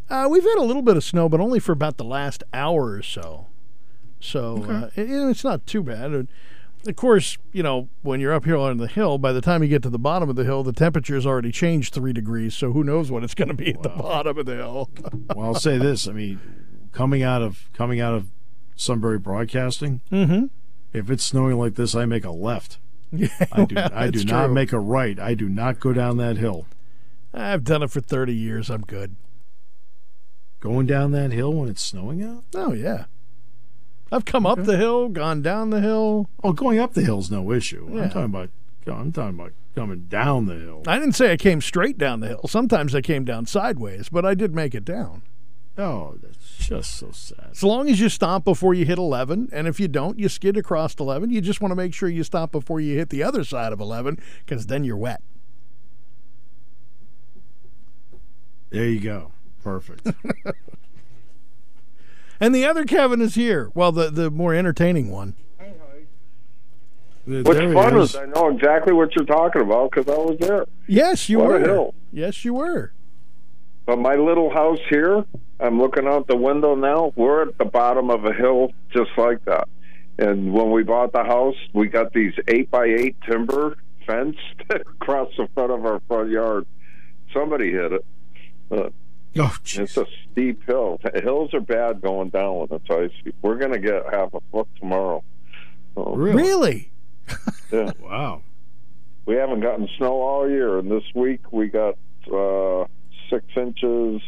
Uh, 0.09 0.29
we've 0.29 0.45
had 0.45 0.59
a 0.59 0.63
little 0.63 0.83
bit 0.83 0.97
of 0.97 1.03
snow, 1.03 1.29
but 1.29 1.41
only 1.41 1.59
for 1.59 1.73
about 1.73 1.97
the 1.97 2.05
last 2.05 2.45
hour 2.55 2.93
or 2.93 3.03
so. 3.03 3.49
So 4.21 4.63
uh, 4.65 4.91
it- 4.95 5.11
it's 5.11 5.43
not 5.45 5.67
too 5.67 5.83
bad. 5.83 6.29
Of 6.87 6.95
course, 6.95 7.37
you 7.53 7.65
know, 7.65 7.89
when 8.03 8.21
you're 8.21 8.33
up 8.33 8.45
here 8.45 8.57
on 8.57 8.77
the 8.77 8.87
hill, 8.87 9.19
by 9.19 9.33
the 9.33 9.41
time 9.41 9.63
you 9.65 9.69
get 9.69 9.83
to 9.83 9.91
the 9.91 9.99
bottom 9.99 10.31
of 10.31 10.37
the 10.37 10.45
hill, 10.45 10.63
the 10.63 10.73
temperature's 10.73 11.27
already 11.27 11.51
changed 11.51 11.93
three 11.93 12.13
degrees. 12.13 12.55
So 12.55 12.73
who 12.73 12.85
knows 12.85 13.11
what 13.11 13.25
it's 13.25 13.35
going 13.35 13.49
to 13.49 13.55
be 13.55 13.71
at 13.75 13.83
the 13.83 13.89
bottom 13.89 14.39
of 14.39 14.47
the 14.47 14.55
hill? 14.55 14.91
well, 15.35 15.47
I'll 15.49 15.55
say 15.57 15.79
this: 15.79 16.07
I 16.07 16.13
mean, 16.13 16.39
coming 16.93 17.25
out 17.25 17.43
of 17.43 17.69
coming 17.73 17.99
out 18.01 18.15
of 18.15 18.31
Sunbury 18.77 19.19
Broadcasting, 19.19 20.01
mm-hmm. 20.13 20.47
if 20.93 21.11
it's 21.11 21.25
snowing 21.25 21.59
like 21.59 21.75
this, 21.75 21.97
I 21.97 22.05
make 22.05 22.25
a 22.25 22.31
left. 22.31 22.79
Yeah, 23.12 23.29
I 23.53 23.64
do. 23.64 23.75
well, 23.77 23.90
I 23.92 24.11
do 24.11 24.25
not 24.25 24.51
make 24.51 24.73
a 24.73 24.79
right. 24.79 25.19
I 25.19 25.35
do 25.35 25.49
not 25.49 25.81
go 25.81 25.92
down 25.92 26.16
that 26.19 26.37
hill. 26.37 26.66
I've 27.33 27.64
done 27.64 27.83
it 27.83 27.90
for 27.90 28.01
30 28.01 28.35
years. 28.35 28.71
I'm 28.71 28.83
good. 28.83 29.16
Going 30.61 30.87
down 30.87 31.12
that 31.12 31.33
hill 31.33 31.53
when 31.53 31.69
it's 31.69 31.83
snowing 31.83 32.23
out? 32.23 32.45
Oh 32.55 32.73
yeah, 32.73 33.05
I've 34.11 34.25
come 34.25 34.47
up 34.47 34.64
the 34.64 34.77
hill, 34.77 35.09
gone 35.09 35.42
down 35.42 35.71
the 35.71 35.81
hill. 35.81 36.29
Oh, 36.42 36.53
going 36.53 36.79
up 36.79 36.95
the 36.95 37.03
hill's 37.03 37.31
no 37.31 37.53
issue. 37.53 37.88
Yeah. 37.92 38.03
I'm 38.05 38.09
talking 38.09 38.25
about. 38.25 38.51
I'm 38.88 39.11
talking 39.12 39.38
about 39.38 39.53
coming 39.75 40.07
down 40.09 40.47
the 40.47 40.55
hill. 40.55 40.83
I 40.87 40.99
didn't 40.99 41.14
say 41.14 41.33
I 41.33 41.37
came 41.37 41.61
straight 41.61 41.99
down 41.99 42.21
the 42.21 42.29
hill. 42.29 42.47
Sometimes 42.49 42.95
I 42.95 43.01
came 43.01 43.25
down 43.25 43.47
sideways, 43.47 44.09
but 44.09 44.25
I 44.25 44.35
did 44.35 44.55
make 44.55 44.75
it 44.77 44.85
down. 44.85 45.23
Oh, 45.79 46.15
that's 46.23 46.57
just 46.57 46.95
so 46.95 47.11
sad. 47.12 47.49
As 47.53 47.62
long 47.62 47.89
as 47.91 48.01
you 48.01 48.09
stop 48.09 48.45
before 48.45 48.73
you 48.73 48.85
hit 48.87 48.97
11, 48.99 49.51
and 49.53 49.67
if 49.69 49.79
you 49.79 49.89
don't, 49.89 50.19
you 50.19 50.29
skid 50.29 50.57
across 50.57 50.95
11. 50.95 51.31
You 51.31 51.41
just 51.43 51.61
want 51.61 51.71
to 51.73 51.77
make 51.77 51.93
sure 51.93 52.09
you 52.09 52.25
stop 52.25 52.51
before 52.51 52.81
you 52.81 52.97
hit 52.97 53.11
the 53.11 53.23
other 53.23 53.45
side 53.45 53.73
of 53.75 53.81
11, 53.81 54.19
because 54.45 54.67
then 54.67 54.85
you're 54.85 54.97
wet. 54.97 55.21
There 58.71 58.89
you 58.89 59.01
go. 59.01 59.33
Perfect. 59.62 60.07
And 62.39 62.55
the 62.55 62.67
other 62.67 62.85
Kevin 62.85 63.23
is 63.23 63.35
here. 63.35 63.71
Well, 63.75 63.93
the 63.93 64.11
the 64.11 64.31
more 64.31 64.53
entertaining 64.55 65.11
one. 65.11 65.33
There 67.27 67.43
What's 67.43 67.59
he 67.59 67.73
fun 67.73 67.97
is. 67.99 68.11
is 68.11 68.17
I 68.17 68.27
know 68.27 68.49
exactly 68.51 68.93
what 68.93 69.17
you're 69.17 69.25
talking 69.25 69.62
about 69.62 69.91
because 69.91 70.07
I 70.07 70.19
was 70.19 70.37
there. 70.39 70.67
Yes, 70.87 71.31
you 71.31 71.39
What 71.39 71.47
were. 71.49 71.57
a 71.57 71.61
hill. 71.61 71.95
Yes, 72.12 72.45
you 72.45 72.53
were. 72.53 72.93
But 73.87 74.01
my 74.01 74.17
little 74.17 74.51
house 74.51 74.81
here, 74.91 75.25
I'm 75.59 75.79
looking 75.81 76.07
out 76.07 76.27
the 76.27 76.37
window 76.37 76.75
now. 76.75 77.12
We're 77.16 77.49
at 77.49 77.59
the 77.59 77.64
bottom 77.64 78.11
of 78.11 78.25
a 78.25 78.33
hill 78.33 78.73
just 78.92 79.11
like 79.16 79.45
that. 79.47 79.69
And 80.19 80.53
when 80.53 80.71
we 80.71 80.83
bought 80.83 81.12
the 81.12 81.25
house, 81.25 81.57
we 81.73 81.88
got 81.88 82.12
these 82.12 82.35
eight 82.49 82.71
by 82.71 82.87
eight 82.87 83.16
timber 83.29 83.77
fenced 84.07 84.38
across 84.71 85.29
the 85.37 85.49
front 85.55 85.73
of 85.73 85.85
our 85.85 86.01
front 86.09 86.31
yard. 86.31 86.66
Somebody 87.33 87.71
hit 87.73 87.92
it. 87.92 88.05
Uh, 88.71 88.90
Oh, 89.38 89.55
it's 89.64 89.97
a 89.99 90.07
steep 90.33 90.64
hill. 90.64 90.99
Hills 91.23 91.53
are 91.53 91.61
bad 91.61 92.01
going 92.01 92.31
down 92.31 92.55
when 92.57 92.69
it's 92.71 92.88
icy. 92.88 93.35
We're 93.42 93.57
going 93.57 93.73
to 93.73 93.79
get 93.79 94.05
half 94.11 94.33
a 94.33 94.40
foot 94.51 94.66
tomorrow. 94.81 95.23
So, 95.95 96.14
Really? 96.14 96.42
Really? 96.42 96.90
yeah. 97.71 97.90
Wow. 98.01 98.42
We 99.27 99.35
haven't 99.35 99.61
gotten 99.61 99.88
snow 99.99 100.23
all 100.23 100.49
year, 100.49 100.79
and 100.79 100.90
this 100.90 101.03
week 101.14 101.53
we 101.53 101.66
got 101.66 101.99
uh, 102.33 102.87
six 103.29 103.45
inches 103.57 104.23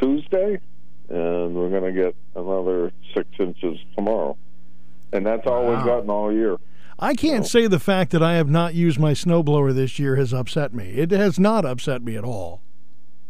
Tuesday, 0.00 0.60
and 1.08 1.54
we're 1.54 1.70
going 1.70 1.84
to 1.84 1.92
get 1.92 2.14
another 2.36 2.92
six 3.14 3.28
inches 3.38 3.78
tomorrow. 3.96 4.36
And 5.12 5.24
that's 5.26 5.46
all 5.46 5.64
Wow. 5.64 5.76
we've 5.76 5.84
gotten 5.84 6.10
all 6.10 6.32
year. 6.32 6.56
I 6.98 7.14
can't 7.14 7.46
say 7.46 7.68
the 7.68 7.78
fact 7.78 8.10
that 8.10 8.22
I 8.22 8.34
have 8.34 8.48
not 8.48 8.74
used 8.74 8.98
my 8.98 9.12
snowblower 9.12 9.72
this 9.72 9.98
year 9.98 10.16
has 10.16 10.34
upset 10.34 10.74
me. 10.74 10.90
It 10.90 11.12
has 11.12 11.38
not 11.38 11.64
upset 11.64 12.02
me 12.02 12.16
at 12.16 12.24
all. 12.24 12.60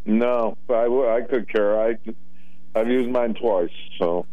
No, 0.05 0.57
I, 0.69 0.83
w- 0.83 1.07
I 1.07 1.21
could 1.21 1.47
care. 1.47 1.79
I, 1.79 1.97
I've 2.73 2.87
used 2.87 3.09
mine 3.09 3.35
twice, 3.35 3.69
so 3.99 4.25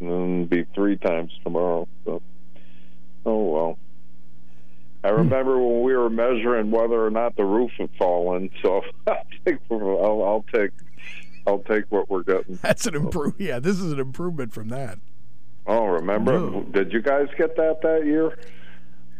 and 0.00 0.10
it'll 0.10 0.64
be 0.64 0.64
three 0.74 0.96
times 0.96 1.32
tomorrow. 1.42 1.88
So, 2.04 2.22
oh 3.24 3.42
well. 3.44 3.78
I 5.02 5.10
hmm. 5.10 5.16
remember 5.16 5.58
when 5.58 5.82
we 5.82 5.94
were 5.94 6.10
measuring 6.10 6.70
whether 6.70 7.04
or 7.04 7.10
not 7.10 7.36
the 7.36 7.44
roof 7.44 7.70
had 7.78 7.90
fallen. 7.98 8.50
So 8.62 8.82
I 9.06 9.22
think 9.44 9.60
I'll, 9.70 10.22
I'll 10.24 10.44
take 10.52 10.70
I'll 11.46 11.58
take 11.60 11.84
what 11.90 12.08
we're 12.08 12.22
getting. 12.22 12.56
That's 12.62 12.86
an 12.86 12.94
improve. 12.94 13.34
Yeah, 13.40 13.58
this 13.58 13.78
is 13.80 13.92
an 13.92 14.00
improvement 14.00 14.52
from 14.52 14.68
that. 14.68 14.98
Oh, 15.66 15.86
remember? 15.86 16.38
No. 16.38 16.62
Did 16.72 16.92
you 16.92 17.00
guys 17.02 17.26
get 17.38 17.56
that 17.56 17.80
that 17.82 18.04
year? 18.06 18.36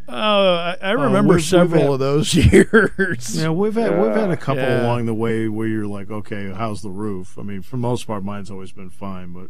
Uh, 0.06 0.12
I, 0.12 0.76
I 0.82 0.90
remember 0.92 1.20
we've- 1.30 1.36
we've 1.36 1.44
several 1.44 1.82
had- 1.82 1.90
of 1.92 1.98
those 2.00 2.34
years. 2.52 3.40
Yeah, 3.42 3.48
we've 3.50 3.74
had 3.74 3.98
we've 4.00 4.14
had 4.14 4.30
a 4.30 4.36
couple 4.36 4.62
Yeah. 4.62 4.82
along 4.84 5.06
the 5.06 5.14
way 5.14 5.48
where 5.48 5.66
you're 5.66 5.86
like, 5.86 6.10
okay, 6.10 6.52
how's 6.52 6.82
the 6.82 6.90
roof? 6.90 7.38
I 7.38 7.42
mean, 7.42 7.62
for 7.62 7.72
the 7.76 7.80
most 7.82 8.06
part, 8.06 8.22
mine's 8.22 8.50
always 8.50 8.72
been 8.72 8.90
fine, 8.90 9.32
but 9.32 9.48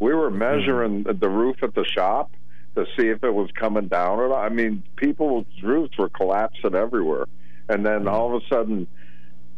We 0.00 0.14
were 0.14 0.30
measuring 0.30 1.04
the 1.04 1.28
roof 1.28 1.62
at 1.62 1.74
the 1.76 1.84
shop 1.84 2.32
to 2.74 2.86
see 2.96 3.06
if 3.08 3.22
it 3.22 3.32
was 3.32 3.50
coming 3.52 3.86
down 3.88 4.18
or 4.18 4.28
not. 4.30 4.38
I 4.44 4.48
mean, 4.48 4.82
people's 4.96 5.46
roofs 5.62 5.96
were 5.96 6.08
collapsing 6.08 6.74
everywhere, 6.74 7.26
and 7.68 7.86
then 7.86 8.08
all 8.08 8.34
of 8.34 8.42
a 8.42 8.46
sudden, 8.48 8.88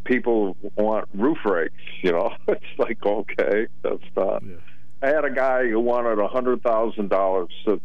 people 0.05 0.57
want 0.77 1.09
roof 1.15 1.39
rakes. 1.45 1.75
You 2.03 2.13
know, 2.13 2.33
it's 2.49 2.65
like 2.79 3.05
okay, 3.05 3.67
that's 3.83 4.05
not. 4.17 4.43
Yeah. 4.45 4.57
I 5.03 5.09
had 5.09 5.25
a 5.25 5.31
guy 5.31 5.69
who 5.69 5.81
wanted 5.81 6.21
a 6.21 6.29
hundred 6.29 6.63
thousand 6.63 7.11
dollars 7.11 7.51
to 7.67 7.81